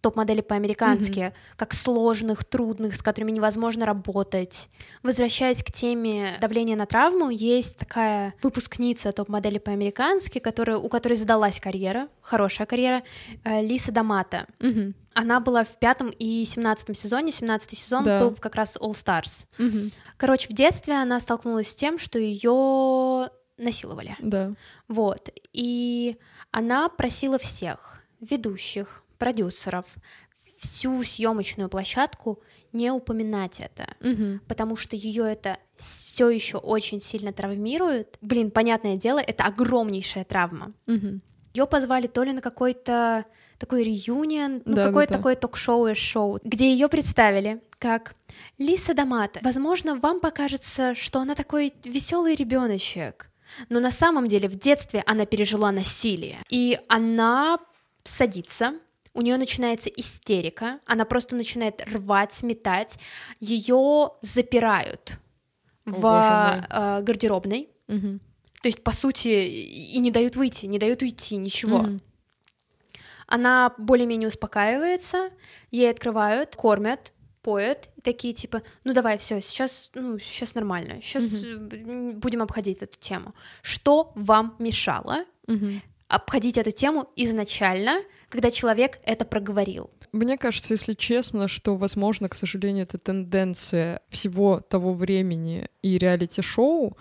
[0.00, 1.34] топ-модели по-американски, mm-hmm.
[1.56, 4.68] как сложных, трудных, с которыми невозможно работать.
[5.02, 11.58] Возвращаясь к теме давления на травму, есть такая выпускница топ-модели по-американски, которая, у которой задалась
[11.60, 13.02] карьера, хорошая карьера,
[13.44, 14.46] э, Лиса Дамата.
[14.60, 14.94] Mm-hmm.
[15.14, 17.32] Она была в пятом и семнадцатом сезоне.
[17.32, 18.20] Семнадцатый сезон да.
[18.20, 19.46] был как раз All Stars.
[19.58, 19.92] Mm-hmm.
[20.18, 24.14] Короче, в детстве она столкнулась с тем, что ее насиловали.
[24.20, 24.52] Да.
[24.88, 25.30] Вот.
[25.52, 26.18] И
[26.50, 29.86] она просила всех ведущих, продюсеров,
[30.58, 34.40] всю съемочную площадку не упоминать это, угу.
[34.48, 38.18] потому что ее это все еще очень сильно травмирует.
[38.20, 40.72] Блин, понятное дело, это огромнейшая травма.
[40.86, 41.20] Угу.
[41.54, 43.24] Ее позвали то ли на какой-то
[43.58, 48.14] такой реюнион, ну да, какое-то да, такое ток-шоу и шоу, где ее представили как
[48.58, 49.40] Лиса Дамата.
[49.42, 53.30] Возможно, вам покажется, что она такой веселый ребеночек,
[53.70, 57.58] но на самом деле в детстве она пережила насилие, и она
[58.04, 58.74] садится
[59.16, 62.98] у нее начинается истерика, она просто начинает рвать, сметать,
[63.40, 65.18] ее запирают
[65.86, 68.18] О, в э, гардеробной, угу.
[68.62, 71.78] то есть по сути и не дают выйти, не дают уйти, ничего.
[71.78, 72.00] Угу.
[73.26, 75.30] Она более-менее успокаивается,
[75.70, 81.32] ей открывают, кормят, поют, и такие типа, ну давай, все, сейчас, ну сейчас нормально, сейчас
[81.32, 82.12] угу.
[82.14, 83.34] будем обходить эту тему.
[83.62, 85.80] Что вам мешало угу.
[86.08, 88.02] обходить эту тему изначально?
[88.28, 89.90] Когда человек это проговорил.
[90.12, 96.96] Мне кажется, если честно, что, возможно, к сожалению, это тенденция всего того времени и реалити-шоу,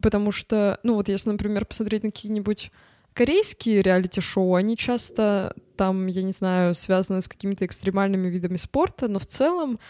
[0.00, 2.70] Потому что, ну вот если, например, посмотреть на какие-нибудь
[3.12, 9.18] корейские реалити-шоу, они часто там, я не знаю, связаны с какими-то экстремальными видами спорта, но
[9.18, 9.80] в целом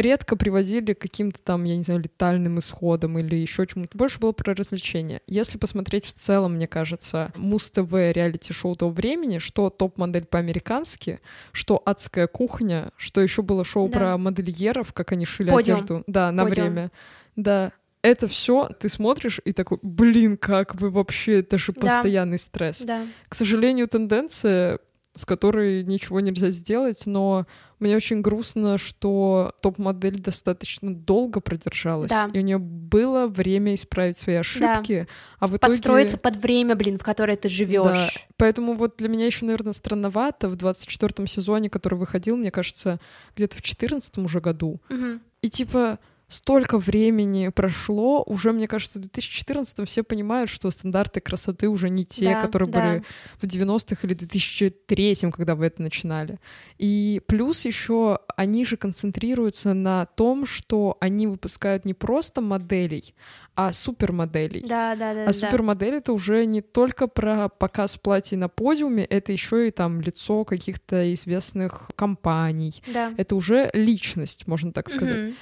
[0.00, 3.96] редко приводили к каким-то там, я не знаю, летальным исходам или еще чему-то.
[3.96, 5.20] Больше было про развлечения.
[5.26, 11.20] Если посмотреть в целом, мне кажется, Муз-ТВ реалити-шоу того времени, что топ-модель по-американски,
[11.52, 13.98] что адская кухня, что еще было шоу да.
[13.98, 15.78] про модельеров, как они шили Подиум.
[15.78, 16.04] одежду.
[16.06, 16.66] Да, на Подиум.
[16.66, 16.92] время.
[17.36, 22.42] Да, это все ты смотришь и такой, блин, как вы вообще, это же постоянный да.
[22.42, 22.80] стресс.
[22.80, 23.06] Да.
[23.28, 24.78] К сожалению, тенденция,
[25.12, 27.46] с которой ничего нельзя сделать, но
[27.80, 32.30] мне очень грустно, что топ-модель достаточно долго продержалась, да.
[32.32, 35.14] и у нее было время исправить свои ошибки, да.
[35.38, 35.72] а в итоге...
[35.72, 37.84] Подстроиться под время, блин, в которое ты живешь.
[37.84, 38.08] Да.
[38.36, 43.00] Поэтому вот для меня еще, наверное, странновато в 24-м сезоне, который выходил, мне кажется,
[43.36, 44.80] где-то в 14 уже году.
[44.90, 45.20] Угу.
[45.42, 45.98] И типа
[46.30, 52.04] столько времени прошло, уже, мне кажется, в 2014 все понимают, что стандарты красоты уже не
[52.04, 52.80] те, да, которые да.
[52.80, 53.04] были
[53.40, 56.38] в 90-х или 2003, когда вы это начинали.
[56.78, 63.14] И плюс еще они же концентрируются на том, что они выпускают не просто моделей,
[63.56, 64.64] а супермоделей.
[64.66, 65.24] Да, да, да.
[65.24, 70.00] А супермодель это уже не только про показ платья на подиуме, это еще и там
[70.00, 72.82] лицо каких-то известных компаний.
[72.86, 73.12] Да.
[73.16, 75.30] Это уже личность, можно так сказать.
[75.30, 75.34] Угу.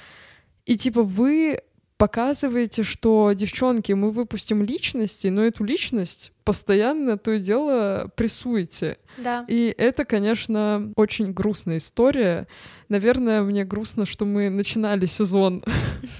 [0.65, 1.59] И типа вы
[1.99, 8.97] показываете, что, девчонки, мы выпустим личности, но эту личность постоянно то и дело прессуете.
[9.17, 9.43] Да.
[9.49, 12.47] И это, конечно, очень грустная история.
[12.87, 15.61] Наверное, мне грустно, что мы начинали сезон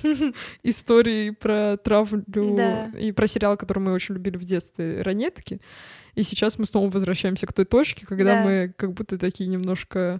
[0.63, 2.59] истории про травлю
[2.99, 5.61] и про сериал, который мы очень любили в детстве, «Ранетки».
[6.15, 10.19] И сейчас мы снова возвращаемся к той точке, когда мы как будто такие немножко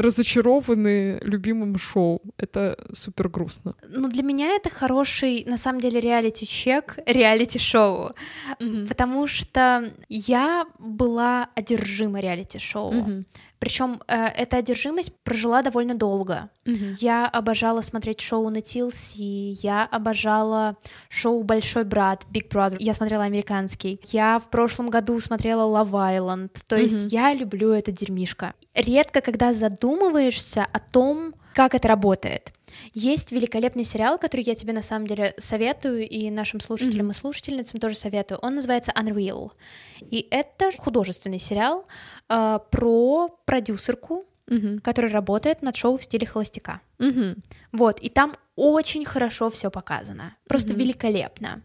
[0.00, 2.20] разочарованы любимым шоу.
[2.38, 3.74] Это супер грустно.
[3.88, 8.14] Ну, для меня это хороший, на самом деле, реалити-чек, реалити-шоу.
[8.58, 8.86] Mm-hmm.
[8.88, 12.92] Потому что я была одержима реалити-шоу.
[12.92, 13.24] Mm-hmm.
[13.60, 16.48] Причем э, эта одержимость прожила довольно долго.
[16.64, 16.96] Mm-hmm.
[16.98, 19.18] Я обожала смотреть шоу на TLC,
[19.62, 20.76] я обожала
[21.10, 22.76] шоу Большой брат, Big Brother.
[22.78, 24.00] Я смотрела американский.
[24.08, 26.50] Я в прошлом году смотрела Love Island.
[26.66, 26.82] То mm-hmm.
[26.82, 28.54] есть я люблю это дерьмишко.
[28.74, 32.52] Редко, когда задумываешься о том, как это работает.
[32.94, 37.14] Есть великолепный сериал, который я тебе на самом деле советую, и нашим слушателям mm-hmm.
[37.14, 38.38] и слушательницам тоже советую.
[38.42, 39.52] Он называется Unreal.
[40.00, 41.86] И это художественный сериал
[42.28, 44.80] э, про продюсерку, mm-hmm.
[44.80, 46.80] которая работает над шоу в стиле холостяка.
[46.98, 47.38] Mm-hmm.
[47.72, 50.76] Вот, и там очень хорошо все показано, просто mm-hmm.
[50.76, 51.62] великолепно.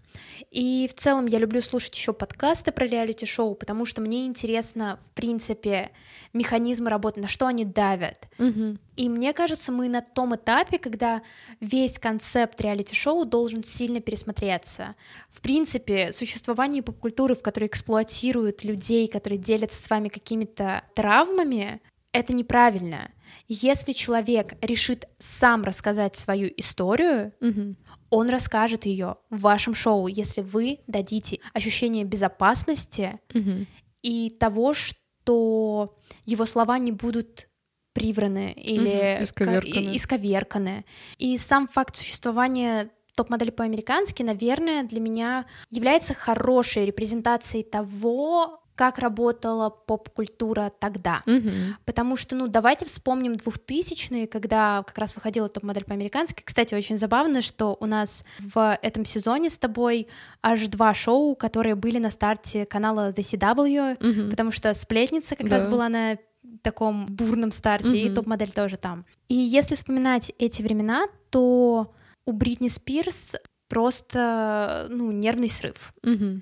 [0.50, 5.12] И в целом я люблю слушать еще подкасты про реалити-шоу, потому что мне интересно, в
[5.12, 5.92] принципе,
[6.32, 8.30] механизмы работы, на что они давят.
[8.38, 8.78] Mm-hmm.
[8.96, 11.22] И мне кажется, мы на том этапе, когда
[11.60, 14.96] весь концепт реалити-шоу должен сильно пересмотреться.
[15.30, 21.82] В принципе, существование поп-культуры, в которой эксплуатируют людей, которые делятся с вами какими-то травмами,
[22.14, 23.12] это неправильно.
[23.48, 27.76] Если человек решит сам рассказать свою историю, угу.
[28.10, 33.66] он расскажет ее в вашем шоу, если вы дадите ощущение безопасности угу.
[34.02, 37.48] и того, что его слова не будут
[37.94, 39.24] привраны или угу.
[39.24, 39.96] исковерканы.
[39.96, 40.86] исковерканы.
[41.18, 49.70] И сам факт существования топ-модели по-американски, наверное, для меня является хорошей репрезентацией того, как работала
[49.70, 51.24] поп-культура тогда.
[51.26, 51.50] Угу.
[51.86, 56.44] Потому что, ну, давайте вспомним 2000-е, когда как раз выходила топ-модель по-американски.
[56.44, 60.08] Кстати, очень забавно, что у нас в этом сезоне с тобой
[60.42, 64.30] аж два шоу, которые были на старте канала The CW, угу.
[64.30, 65.56] потому что «Сплетница» как да.
[65.56, 66.18] раз была на
[66.62, 67.96] таком бурном старте, угу.
[67.96, 69.06] и топ-модель тоже там.
[69.30, 71.94] И если вспоминать эти времена, то
[72.26, 73.36] у Бритни Спирс
[73.70, 75.94] просто, ну, нервный срыв.
[76.04, 76.42] Угу.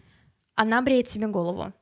[0.56, 1.74] Она бреет себе голову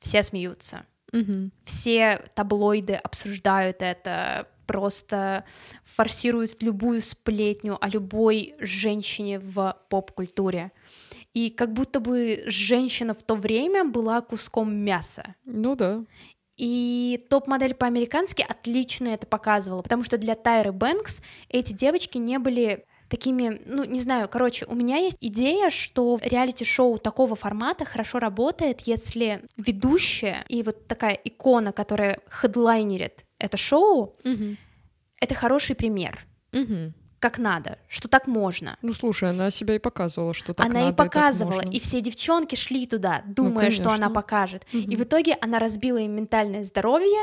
[0.00, 0.84] все смеются.
[1.12, 1.50] Угу.
[1.64, 5.44] Все таблоиды обсуждают это, просто
[5.84, 10.70] форсируют любую сплетню о любой женщине в поп-культуре.
[11.34, 15.34] И как будто бы женщина в то время была куском мяса.
[15.44, 16.04] Ну да.
[16.56, 22.84] И топ-модель по-американски отлично это показывала, потому что для Тайры Бэнкс эти девочки не были
[23.10, 28.82] такими, ну, не знаю, короче, у меня есть идея, что реалити-шоу такого формата хорошо работает,
[28.82, 34.56] если ведущая и вот такая икона, которая хедлайнерит это шоу, угу.
[35.20, 36.24] это хороший пример.
[36.52, 38.78] Угу как надо, что так можно.
[38.80, 40.92] Ну, слушай, она себя и показывала, что так она надо.
[40.92, 44.66] и показывала, и, и все девчонки шли туда, думая, ну, что она покажет.
[44.72, 44.82] Угу.
[44.90, 47.20] И в итоге она разбила им ментальное здоровье.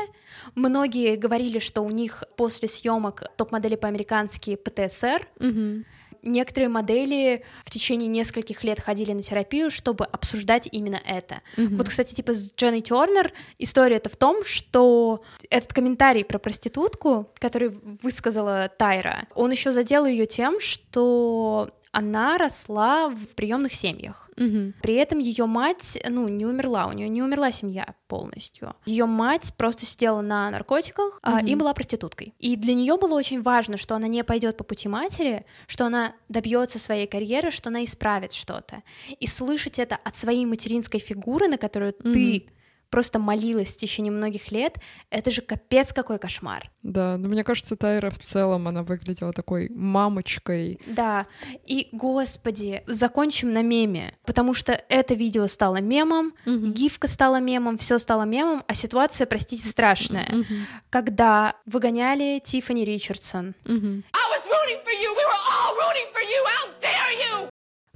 [0.54, 5.28] Многие говорили, что у них после съемок топ-модели по-американски ПТСР.
[5.40, 5.84] Угу
[6.28, 11.42] некоторые модели в течение нескольких лет ходили на терапию, чтобы обсуждать именно это.
[11.56, 11.76] Мгм.
[11.76, 17.70] Вот, кстати, типа с Дженной Тернер история-то в том, что этот комментарий про проститутку, который
[18.02, 24.30] высказала Тайра, он еще задел ее тем, что она росла в приемных семьях.
[24.36, 24.74] Мгм.
[24.82, 28.74] При этом ее мать, ну, не умерла, у нее не умерла семья полностью.
[28.86, 32.34] Ее мать просто сидела на наркотиках а, и была проституткой.
[32.38, 36.14] И для нее было очень важно, что она не пойдет по пути матери, что она
[36.28, 38.82] добьется своей карьеры, что она исправит что-то.
[39.18, 42.48] И слышать это от своей материнской фигуры, на которую ты
[42.90, 44.76] просто молилась в течение многих лет,
[45.10, 46.70] это же капец какой кошмар.
[46.82, 50.80] Да, но мне кажется, Тайра в целом, она выглядела такой мамочкой.
[50.86, 51.26] Да,
[51.66, 56.72] и, господи, закончим на меме, потому что это видео стало мемом, Мгм.
[56.72, 60.28] гифка стала мемом, все стало мемом, а ситуация, простите, страшная.
[60.32, 60.66] Мгм.
[60.90, 64.04] Когда выгоняли Тиффани Ричардсон, Мгм.
[64.12, 65.10] I was rooting for you.
[65.14, 66.40] We were all rooting for you.
[66.46, 66.77] How?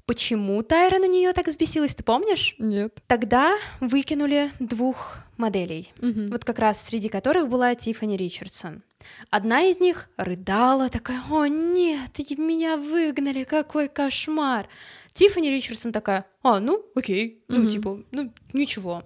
[0.07, 2.55] Почему Тайра на нее так взбесилась, ты помнишь?
[2.59, 2.99] Нет.
[3.07, 6.29] Тогда выкинули двух моделей, Мгм.
[6.31, 8.83] вот как раз среди которых была Тиффани Ричардсон.
[9.31, 14.69] Одна из них рыдала, такая, о нет, меня выгнали, какой кошмар.
[15.13, 17.69] Тиффани Ричардсон такая, а, ну, окей, ну, Мгм.
[17.69, 19.03] типа, ну, ничего.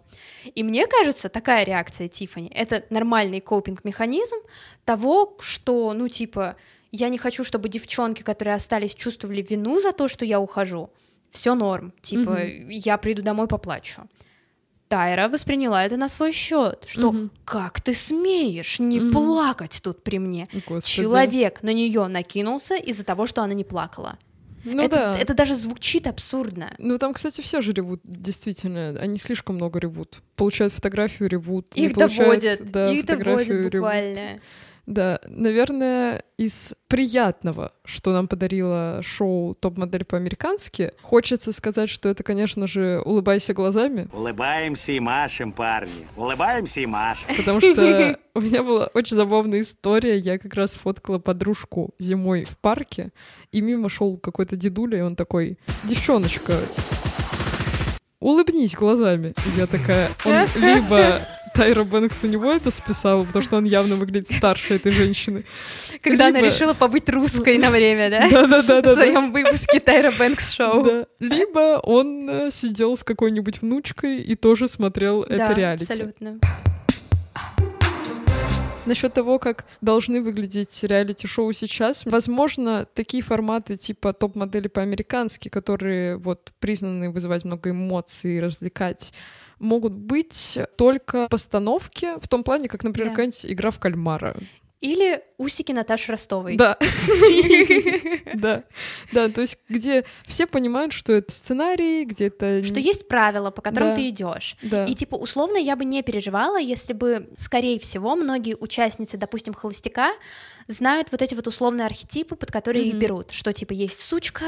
[0.54, 4.36] И мне кажется, такая реакция Тиффани— это нормальный копинг-механизм
[4.84, 6.56] того, что, ну, типа,
[6.96, 10.90] я не хочу, чтобы девчонки, которые остались, чувствовали вину за то, что я ухожу.
[11.30, 12.38] Все норм, типа,
[12.68, 14.02] я приду домой, поплачу.
[14.88, 17.30] Тайра восприняла это на свой счет, что Мгм.
[17.44, 19.12] как ты смеешь не Мгм.
[19.12, 20.46] плакать тут при мне?
[20.52, 20.86] Господи.
[20.86, 24.16] Человек на нее накинулся из-за того, что она не плакала.
[24.64, 25.18] Ну это, да.
[25.18, 26.74] это даже звучит абсурдно.
[26.78, 28.96] Ну там, кстати, все же ревут, действительно.
[29.00, 30.20] Они слишком много ревут.
[30.36, 31.66] Получают фотографию, ревут.
[31.74, 34.40] Их доводят, да, их доводят ревут.
[34.86, 42.68] Да, наверное, из приятного, что нам подарило шоу «Топ-модель по-американски», хочется сказать, что это, конечно
[42.68, 46.06] же, «Улыбайся глазами», Улыбаемся и машем, парни.
[46.16, 47.24] Улыбаемся и машем.
[47.36, 50.18] потому что у меня была очень забавная история.
[50.18, 53.10] Я как раз фоткала подружку зимой в парке,
[53.50, 56.52] и мимо шел какой-то дедуля, и он такой, девчоночка,
[58.20, 59.34] улыбнись глазами.
[59.46, 61.20] И я такая, он либо
[61.56, 65.44] Тайра Бэнкс у него это списала, потому что он явно выглядит старше этой женщины.
[66.02, 68.28] Когда она Либо- решила побыть русской на время, да?
[68.46, 68.92] Да-да-да.
[68.92, 70.82] В своем выпуске Тайра Бэнкс шоу.
[70.84, 71.06] Да.
[71.20, 75.84] Либо он э, сидел с какой-нибудь внучкой и тоже смотрел это Да, реалити.
[75.90, 76.38] абсолютно.
[78.84, 86.52] Насчет того, как должны выглядеть реалити-шоу сейчас, возможно, такие форматы типа топ-модели по-американски, которые вот
[86.60, 89.12] признаны вызывать много эмоций, развлекать,
[89.58, 93.10] могут быть только постановки в том плане, как, например, Да.
[93.12, 94.36] какая-нибудь игра в кальмара.
[94.82, 96.56] Или усики Наташи Ростовой.
[96.56, 96.76] Да.
[98.34, 98.64] Да.
[99.12, 102.62] Да, то есть где все понимают, что это сценарий, где это...
[102.64, 104.56] Что есть правила, по которым ты идешь.
[104.62, 104.84] Да.
[104.84, 110.12] И типа условно я бы не переживала, если бы, скорее всего, многие участницы, допустим, холостяка,
[110.68, 113.00] знают вот эти вот условные архетипы, под которые их Мгм.
[113.00, 114.44] берут, что типа есть сучка,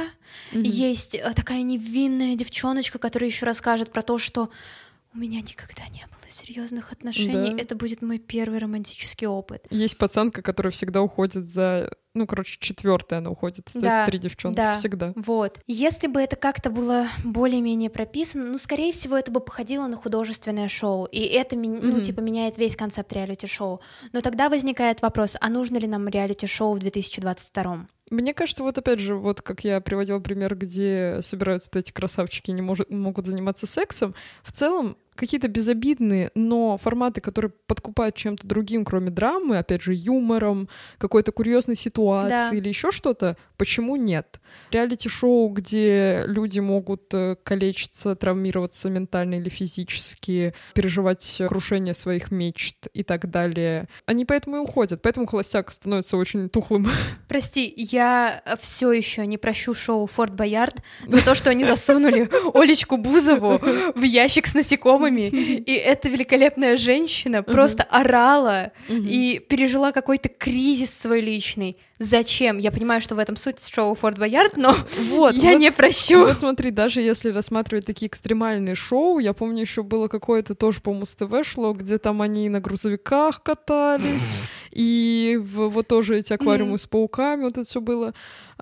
[0.52, 0.62] Мгм.
[0.64, 4.50] есть э, такая невинная девчоночка, которая еще расскажет про то, что
[5.14, 7.62] у меня никогда не было серьезных отношений, Да.
[7.62, 9.66] это будет мой первый романтический опыт.
[9.70, 11.90] Есть пацанка, которая всегда уходит за...
[12.14, 13.66] Ну, короче, четвертая она уходит.
[13.68, 14.56] Остается Да, три девчонки.
[14.56, 14.74] да.
[14.76, 15.12] Всегда.
[15.16, 15.60] Вот.
[15.66, 20.68] Если бы это как-то было более-менее прописано, ну, скорее всего, это бы походило на художественное
[20.68, 22.00] шоу, и это, ну, Мгм.
[22.02, 23.80] типа, меняет весь концепт реалити-шоу.
[24.12, 27.86] Но тогда возникает вопрос, а нужно ли нам реалити-шоу в 2022?
[28.10, 32.50] Мне кажется, вот опять же, вот как я приводила пример, где собираются вот эти красавчики
[32.50, 38.46] и не может, могут заниматься сексом, в целом какие-то безобидные, но форматы, которые подкупают чем-то
[38.46, 42.56] другим, кроме драмы, опять же, юмором, какой-то курьезной ситуации Да.
[42.56, 44.40] или еще что-то, почему нет?
[44.70, 53.02] Реалити-шоу, где люди могут э, калечиться, травмироваться ментально или физически, переживать крушение своих мечт и
[53.02, 55.02] так далее, они поэтому и уходят.
[55.02, 56.86] Поэтому холостяк становится очень тухлым
[57.28, 62.96] Прости, я все еще не прощу шоу Форт Боярд за то, что они засунули Олечку
[62.96, 63.58] Бузову
[63.94, 71.20] в ящик с насекомыми, и эта великолепная женщина просто орала и пережила какой-то кризис свой
[71.20, 71.76] личный.
[71.98, 72.58] Зачем?
[72.58, 74.74] Я понимаю, что в этом суть шоу Форт Боярд, но
[75.10, 75.58] Вот, я вот.
[75.58, 76.18] не прощу.
[76.26, 80.92] Вот смотри, даже если рассматривать такие экстремальные шоу, я помню, еще было какое-то тоже по
[80.92, 84.30] Муз-ТВ шло, где там они на грузовиках катались,
[84.70, 88.14] и в- вот тоже эти аквариумы с пауками, вот это все было.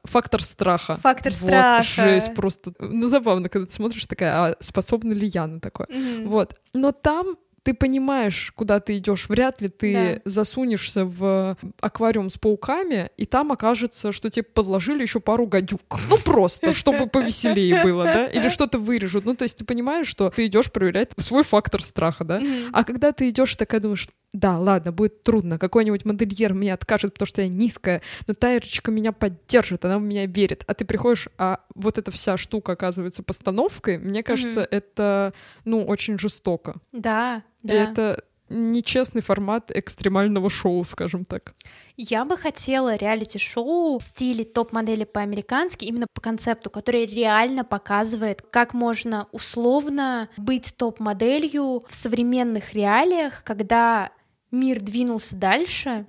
[0.05, 0.99] Фактор страха.
[1.03, 1.83] Фактор Вот, страха.
[1.83, 2.73] Жесть просто.
[2.79, 5.89] Ну, забавно, когда ты смотришь, такая, а способна ли я на такое?
[5.91, 6.29] Мгм.
[6.29, 6.55] Вот.
[6.75, 9.29] Но там ты понимаешь, куда ты идешь.
[9.29, 9.93] Вряд ли ты
[10.25, 10.31] Да.
[10.31, 15.99] засунешься в аквариум с пауками, и там окажется, что тебе подложили еще пару гадюк.
[16.09, 18.27] Ну просто, чтобы повеселее было, да?
[18.29, 19.25] Или что-то вырежут.
[19.25, 22.41] Ну, то есть ты понимаешь, что ты идешь проверять свой фактор страха, да?
[22.73, 25.59] А когда ты идешь, такая думаешь, да, ладно, будет трудно.
[25.59, 30.27] Какой-нибудь модельер мне откажет, потому что я низкая, но Тайрочка меня поддержит, она в меня
[30.27, 30.63] верит.
[30.67, 33.99] А ты приходишь, а вот эта вся штука оказывается постановкой.
[33.99, 34.69] Мне кажется, Мгм.
[34.71, 35.33] это,
[35.65, 36.77] ну, очень жестоко.
[36.93, 37.91] Да, И да.
[37.91, 41.55] это нечестный формат экстремального шоу, скажем так.
[41.97, 48.75] Я бы хотела реалити-шоу в стиле топ-модели по-американски, именно по концепту, который реально показывает, как
[48.75, 54.11] можно условно быть топ-моделью в современных реалиях, когда
[54.59, 56.05] мир двинулся дальше.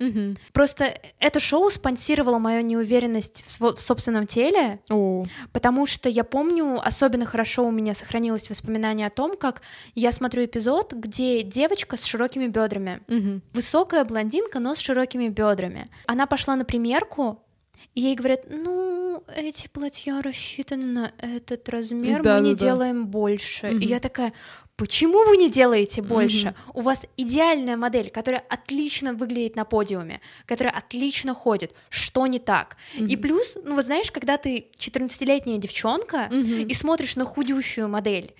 [0.52, 6.80] Просто это шоу спонсировало мою неуверенность в, в собственном теле, О, потому что я помню,
[6.82, 9.62] особенно хорошо у меня сохранилось воспоминание о том, как
[9.94, 13.42] я смотрю эпизод, где девочка с широкими бедрами, мгм.
[13.52, 15.88] высокая блондинка, но с широкими бедрами.
[16.06, 17.42] Она пошла на примерку,
[17.94, 22.54] и ей говорят, ну, эти платья рассчитаны на этот размер, мы не Да-да-да.
[22.54, 23.68] делаем больше.
[23.68, 23.80] Мгм.
[23.80, 24.32] И я такая,
[24.78, 26.54] почему вы не делаете больше?
[26.72, 31.74] У вас идеальная модель, которая отлично выглядит на подиуме, которая отлично ходит.
[31.90, 32.76] Что не так?
[32.96, 36.68] И плюс, ну вот знаешь, когда ты 14-летняя девчонка Мгм.
[36.68, 38.32] и смотришь на худющую модель,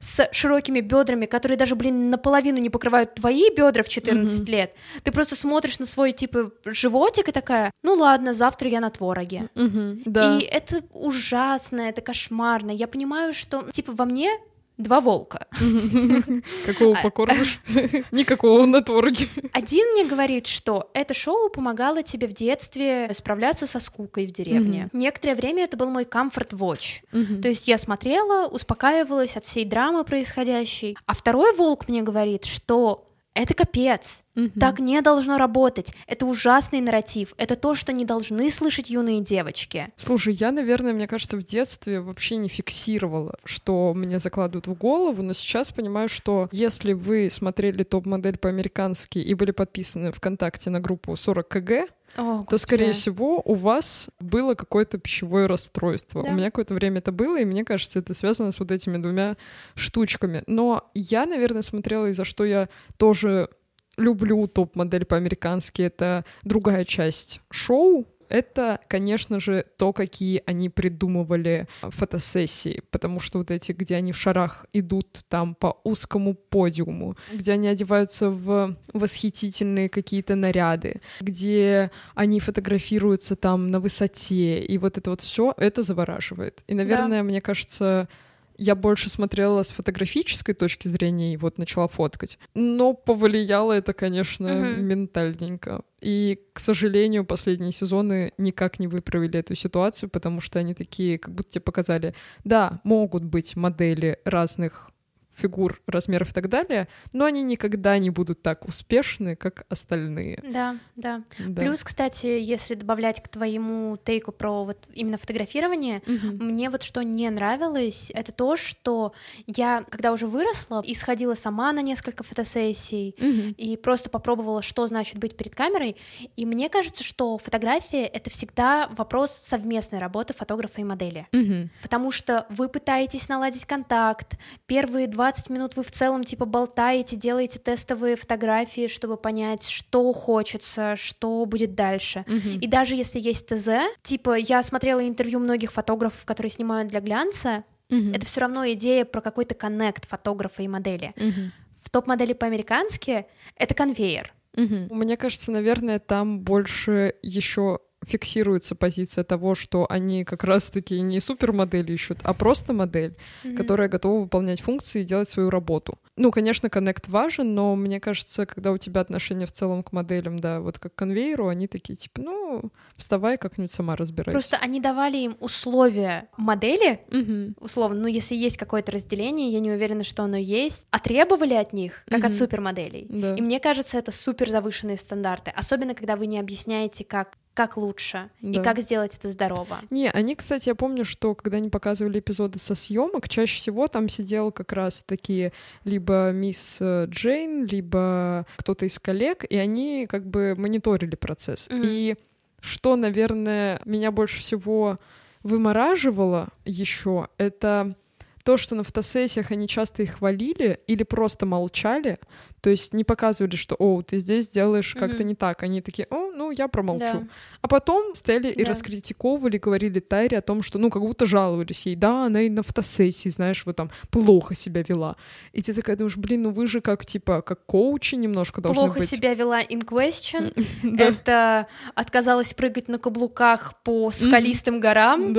[0.00, 4.74] с широкими бедрами, которые даже, блин, наполовину не покрывают твои бедра в 14 лет.
[5.02, 9.48] Ты просто смотришь на свой, типа, животик и такая, ну ладно, завтра я на твороге.
[9.54, 10.02] Мгм.
[10.04, 10.36] Да.
[10.38, 12.70] И это ужасно, это кошмарно.
[12.70, 14.30] Я понимаю, что, типа, во мне
[14.76, 15.46] два волка.
[16.66, 17.60] Какого А- покормишь?
[18.10, 19.28] Никакого на твороге.
[19.52, 24.88] Один мне говорит, что это шоу помогало тебе в детстве справляться со скукой в деревне.
[24.92, 27.40] Некоторое время это был мой comfort watch.
[27.40, 30.96] То есть я смотрела, успокаивалась от всей драмы происходящей.
[31.06, 34.22] А второй волк мне говорит, что это капец.
[34.58, 35.92] Так не должно работать.
[36.06, 37.34] Это ужасный нарратив.
[37.36, 39.92] Это то, что не должны слышать юные девочки.
[39.96, 45.22] Слушай, я, наверное, мне кажется, в детстве вообще не фиксировала, что мне закладывают в голову,
[45.22, 51.14] но сейчас понимаю, что если вы смотрели топ-модель по-американски и были подписаны ВКонтакте на группу
[51.14, 56.22] 40 КГ, О, то, скорее всего, у вас было какое-то пищевое расстройство.
[56.22, 56.30] Да.
[56.30, 59.36] У меня какое-то время это было, и мне кажется, это связано с вот этими двумя
[59.74, 60.42] штучками.
[60.46, 63.48] Но я, наверное, смотрела, и за что я тоже
[63.96, 72.82] люблю топ-модель по-американски, это другая часть шоу, это, конечно же, то, какие они придумывали фотосессии,
[72.90, 77.68] потому что вот эти, где они в шарах идут там по узкому подиуму, где они
[77.68, 85.20] одеваются в восхитительные какие-то наряды, где они фотографируются там на высоте, и вот это вот
[85.20, 86.64] все, это завораживает.
[86.66, 88.08] И, наверное, мне кажется,
[88.56, 92.38] я больше смотрела с фотографической точки зрения и вот начала фоткать.
[92.54, 94.84] Но повлияло это, конечно, Мгм.
[94.86, 95.82] ментальненько.
[96.00, 101.34] И, к сожалению, последние сезоны никак не выправили эту ситуацию, потому что они такие, как
[101.34, 104.90] будто тебе показали, да, могут быть модели разных
[105.36, 110.40] фигур, размеров и так далее, но они никогда не будут так успешны, как остальные.
[110.48, 111.22] Да, да.
[111.38, 111.60] Да.
[111.60, 116.44] Плюс, кстати, если добавлять к твоему тейку про вот именно фотографирование, Мгм.
[116.54, 119.12] Мне вот что не нравилось, это то, что
[119.46, 123.54] я, когда уже выросла, и сходила сама на несколько фотосессий, Мгм.
[123.56, 125.96] и просто попробовала, что значит быть перед камерой,
[126.36, 131.26] и мне кажется, что фотография— это всегда вопрос совместной работы фотографа и модели.
[131.32, 131.70] Мгм.
[131.82, 134.34] Потому что вы пытаетесь наладить контакт,
[134.66, 140.96] первые 20 минут вы в целом типа болтаете, делаете тестовые фотографии, чтобы понять, что хочется,
[140.96, 142.26] что будет дальше.
[142.26, 142.60] Мгм.
[142.60, 143.68] И даже если есть ТЗ,
[144.02, 148.12] типа я смотрела интервью многих фотографов, которые снимают для глянца, Мгм.
[148.12, 151.14] это все равно идея про какой-то коннект фотографа и модели.
[151.16, 151.52] Мгм.
[151.82, 153.24] В топ-модели по-американски
[153.56, 154.34] это конвейер.
[154.54, 154.88] Мгм.
[154.90, 161.90] Мне кажется, наверное, там больше еще фиксируется позиция того, что они как раз-таки не супермодель
[161.92, 163.16] ищут, а просто модель,
[163.56, 165.98] которая готова выполнять функции и делать свою работу.
[166.16, 170.38] Ну, конечно, коннект важен, но мне кажется, когда у тебя отношение в целом к моделям,
[170.38, 174.32] да, вот как к конвейеру, они такие, типа, ну, вставай, как-нибудь сама разбирайся.
[174.32, 177.56] Просто они давали им условия модели, Мгм.
[177.60, 181.72] условно, ну если есть какое-то разделение, я не уверена, что оно есть, а требовали от
[181.72, 182.28] них, как Мгм.
[182.30, 183.06] от супермоделей.
[183.08, 183.34] Да.
[183.34, 188.30] И мне кажется, это супер завышенные стандарты, особенно когда вы не объясняете, как, как лучше
[188.40, 188.62] и Да.
[188.62, 189.80] как сделать это здорово.
[189.90, 194.08] Не, они, кстати, я помню, что когда они показывали эпизоды со съемок, чаще всего там
[194.08, 195.52] сидел как раз такие
[195.84, 201.68] либо мисс э, Джейн, либо кто-то из коллег, и они как бы мониторили процесс.
[201.70, 201.82] Мгм.
[201.84, 202.16] И
[202.60, 204.98] что, наверное, меня больше всего
[205.42, 207.94] вымораживало еще, это
[208.42, 212.18] то, что на фотосессиях они часто их хвалили или просто молчали,
[212.64, 215.26] то есть не показывали, что, о, ты здесь делаешь как-то Мгм.
[215.26, 215.62] не так.
[215.62, 217.04] Они такие, о, ну, я промолчу.
[217.04, 217.22] Да.
[217.60, 218.70] А потом стояли и Да.
[218.70, 221.94] раскритиковывали, говорили Тайре о том, что, ну, как будто жаловались ей.
[221.94, 225.16] Да, она и на фотосессии, знаешь, вот там плохо себя вела.
[225.52, 229.00] И ты такая думаешь, блин, ну вы же как, типа, как коучи немножко должны Плохо
[229.00, 229.10] быть.
[229.10, 230.52] себя вела in question.
[230.98, 235.34] Это отказалась прыгать на каблуках по скалистым горам.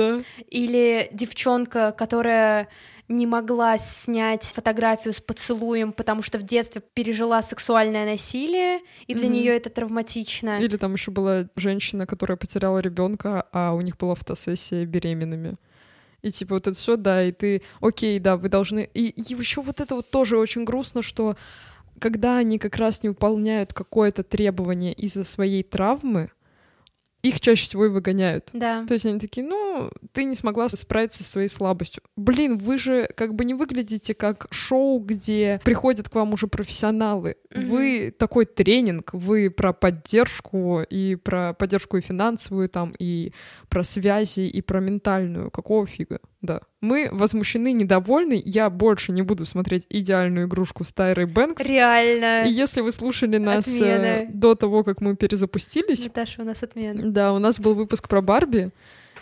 [0.48, 2.68] Или девчонка, которая
[3.08, 9.26] не могла снять фотографию с поцелуем, потому что в детстве пережила сексуальное насилие, и для
[9.28, 9.32] Мгм.
[9.34, 10.60] нее это травматично.
[10.60, 15.56] Или там еще была женщина, которая потеряла ребенка, а у них была фотосессия беременными.
[16.22, 18.88] И типа вот это все, да, и ты, окей, да, вы должны.
[18.94, 21.36] И, и еще вот это вот тоже очень грустно, что
[22.00, 26.30] когда они как раз не выполняют какое-то требование из-за своей травмы,
[27.28, 28.50] их чаще всего и выгоняют.
[28.52, 28.84] Да.
[28.86, 32.02] То есть они такие, ну, ты не смогла справиться со своей слабостью.
[32.16, 37.36] Блин, вы же как бы не выглядите как шоу, где приходят к вам уже профессионалы.
[37.50, 37.68] Мгм.
[37.68, 43.32] Вы такой тренинг, вы про поддержку и про поддержку и финансовую там, и
[43.68, 45.50] про связи, и про ментальную.
[45.50, 46.20] Какого фига?
[46.46, 46.60] Да.
[46.80, 48.40] Мы возмущены, недовольны.
[48.44, 51.62] Я больше не буду смотреть идеальную игрушку с Тайрой Бэнкс.
[51.64, 52.48] Реально.
[52.48, 54.30] И если вы слушали нас э, Отмена.
[54.32, 57.10] до того, как мы перезапустились, Наташа, у нас отмена.
[57.10, 58.70] да, у нас был выпуск про Барби,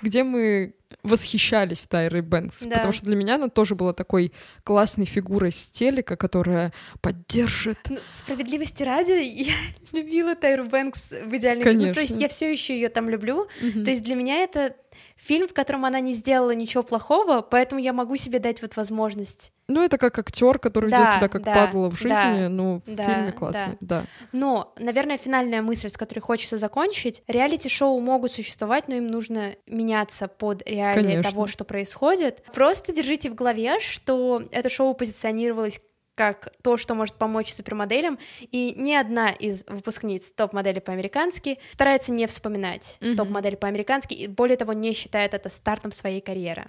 [0.03, 2.77] где мы восхищались Тайрой Бэнкс, Да.
[2.77, 7.79] потому что для меня она тоже была такой классной фигурой с телека, которая поддержит.
[7.89, 9.53] Ну, справедливости ради, я
[9.93, 12.18] любила Тайру Бэнкс в идеальной Ну, то есть Конечно.
[12.20, 13.49] я все еще ее там люблю.
[13.61, 14.77] То есть для меня это
[15.25, 19.53] фильм, в котором она не сделала ничего плохого, поэтому я могу себе дать вот возможность.
[19.66, 22.83] Ну, это как актер, который ведет Да, себя как да, падла в жизни, да, ну,
[22.85, 24.05] в да, фильме классный, да.
[24.33, 30.29] Но, наверное, финальная мысль, с которой хочется закончить, реалити-шоу могут существовать, но им нужно меняться
[30.29, 31.31] под реалии Конечно.
[31.31, 32.43] того, что происходит.
[32.53, 35.81] Просто держите в голове, что это шоу позиционировалось
[36.14, 42.26] как то, что может помочь супермоделям, и ни одна из выпускниц топ-модели по-американски старается не
[42.26, 43.16] вспоминать Мгм.
[43.16, 46.64] топ-модель по-американски, и более того, не считает это стартом своей карьеры.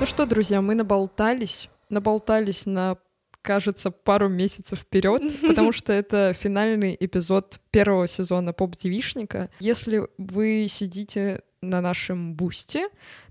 [0.00, 2.96] Ну что, друзья, мы наболтались, наболтались на
[3.42, 9.48] кажется, пару месяцев вперед, потому что это финальный эпизод первого сезона поп-девишника.
[9.60, 12.88] Если вы сидите на нашем бусте,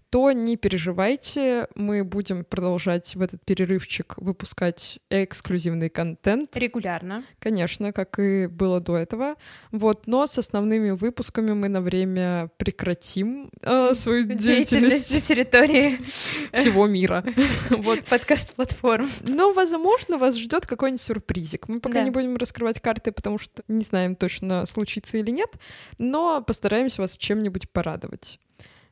[0.10, 6.56] то не переживайте, мы будем продолжать в этот перерывчик выпускать эксклюзивный контент.
[6.58, 7.24] Регулярно.
[7.40, 9.36] Конечно, как и было до этого.
[9.72, 16.00] Вот, но с основными выпусками мы на время прекратим э, свою Деятельность деятельность на территории
[16.54, 17.24] всего мира.
[17.70, 18.04] Вот.
[18.06, 19.10] подкаст-платформ.
[19.22, 21.68] Но, возможно, вас ждет какой-нибудь сюрпризик.
[21.70, 22.04] Мы пока Да.
[22.04, 25.50] не будем раскрывать карты, потому что не знаем точно, случится или нет,
[25.98, 28.40] но постараемся вас чем-нибудь порадовать.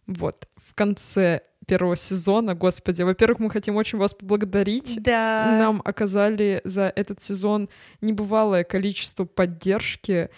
[0.08, 5.02] Вот, в конце первого сезона, господи, во-первых, мы хотим очень вас поблагодарить.
[5.02, 5.58] Да.
[5.60, 7.70] Нам оказали за этот сезон
[8.02, 10.30] небывалое количество поддержки,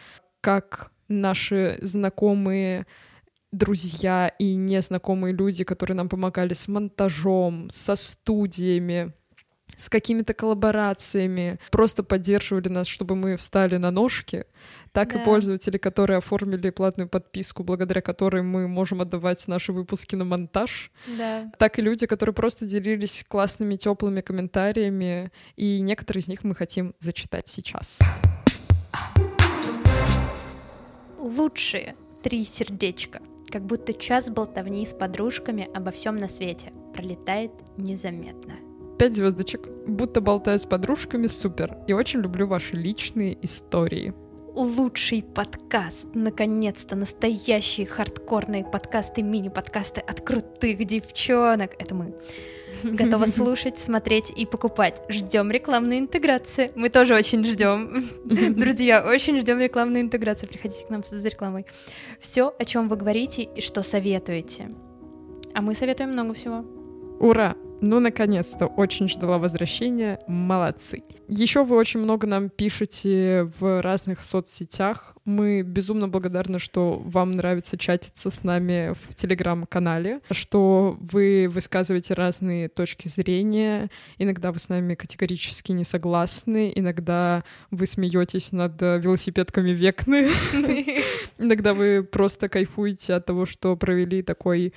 [0.42, 2.88] как наши знакомые
[3.52, 9.14] друзья и незнакомые люди, которые нам помогали с монтажом, со студиями,
[9.76, 14.46] с какими-то коллаборациями, просто поддерживали нас, чтобы мы встали на ножки,
[14.92, 15.22] так Да.
[15.22, 20.92] и пользователи, которые оформили платную подписку, благодаря которой мы можем отдавать наши выпуски на монтаж,
[21.18, 21.52] Да.
[21.58, 26.94] так и люди, которые просто делились классными теплыми комментариями, и некоторые из них мы хотим
[27.00, 27.98] зачитать сейчас.
[31.20, 33.22] Лучшие три сердечка.
[33.52, 38.54] Как будто час болтовни с подружками обо всем на свете пролетает незаметно.
[38.98, 39.68] Пять звездочек.
[39.88, 41.78] Будто болтаю с подружками, супер.
[41.88, 44.14] И очень люблю ваши личные истории.
[44.56, 46.08] Лучший подкаст.
[46.14, 51.72] Наконец-то настоящие хардкорные подкасты, мини-подкасты от крутых девчонок.
[51.80, 52.14] Это мы.
[52.84, 55.02] Готова слушать, смотреть и покупать.
[55.08, 56.70] Ждем рекламную интеграцию.
[56.76, 58.10] Мы тоже очень ждем.
[58.26, 60.50] Друзья, очень ждем рекламную интеграцию.
[60.50, 61.66] Приходите к нам за рекламой.
[62.20, 64.72] Все, о чем вы говорите и что советуете.
[65.54, 66.66] А мы советуем много всего.
[67.20, 67.56] Ура!
[67.82, 70.20] Ну, наконец-то, очень ждала возвращения.
[70.28, 71.04] Молодцы.
[71.28, 75.16] Еще вы очень много нам пишете в разных соцсетях.
[75.30, 82.68] Мы безумно благодарны, что вам нравится чатиться с нами в телеграм-канале, что вы высказываете разные
[82.68, 83.92] точки зрения.
[84.18, 90.30] Иногда вы с нами категорически не согласны, иногда вы смеетесь над э, велосипедками Векны.
[91.38, 94.74] Иногда вы просто кайфуете от того, что провели такой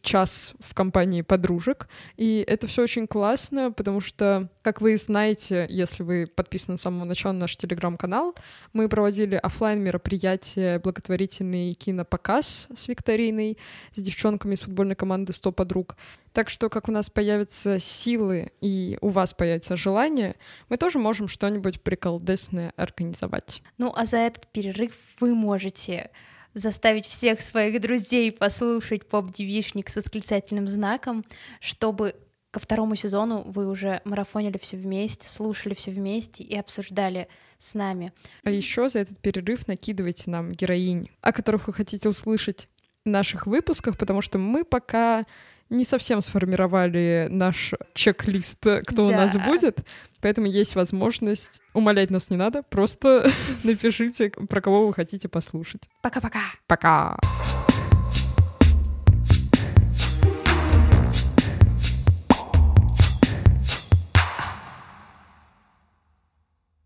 [0.00, 1.88] час в компании подружек.
[2.16, 7.04] И это все очень классно, потому что, как вы знаете, если вы подписаны с самого
[7.04, 8.34] начала на наш телеграм-канал,
[8.72, 13.58] мы проводили офлайн мероприятие благотворительный кинопоказ с викториной,
[13.94, 15.96] с девчонками из футбольной команды «100 подруг».
[16.32, 20.34] Так что, как у нас появятся силы и у вас появится желание,
[20.68, 23.62] мы тоже можем что-нибудь приколдесное организовать.
[23.78, 26.10] Ну, а за этот перерыв вы можете
[26.54, 31.24] заставить всех своих друзей послушать поп-девишник с восклицательным знаком,
[31.60, 32.16] чтобы
[32.56, 37.28] ко второму сезону вы уже марафонили все вместе, слушали все вместе и обсуждали
[37.58, 38.14] с нами.
[38.44, 42.70] А еще за этот перерыв накидывайте нам героинь, о которых вы хотите услышать
[43.04, 45.26] в наших выпусках, потому что мы пока
[45.68, 49.40] не совсем сформировали наш чек-лист, кто у нас Да.
[49.40, 49.80] будет,
[50.22, 53.30] поэтому есть возможность, умолять нас не надо, просто
[53.64, 55.82] напишите, про кого вы хотите послушать.
[56.00, 56.40] Пока-пока!
[56.66, 57.18] Пока!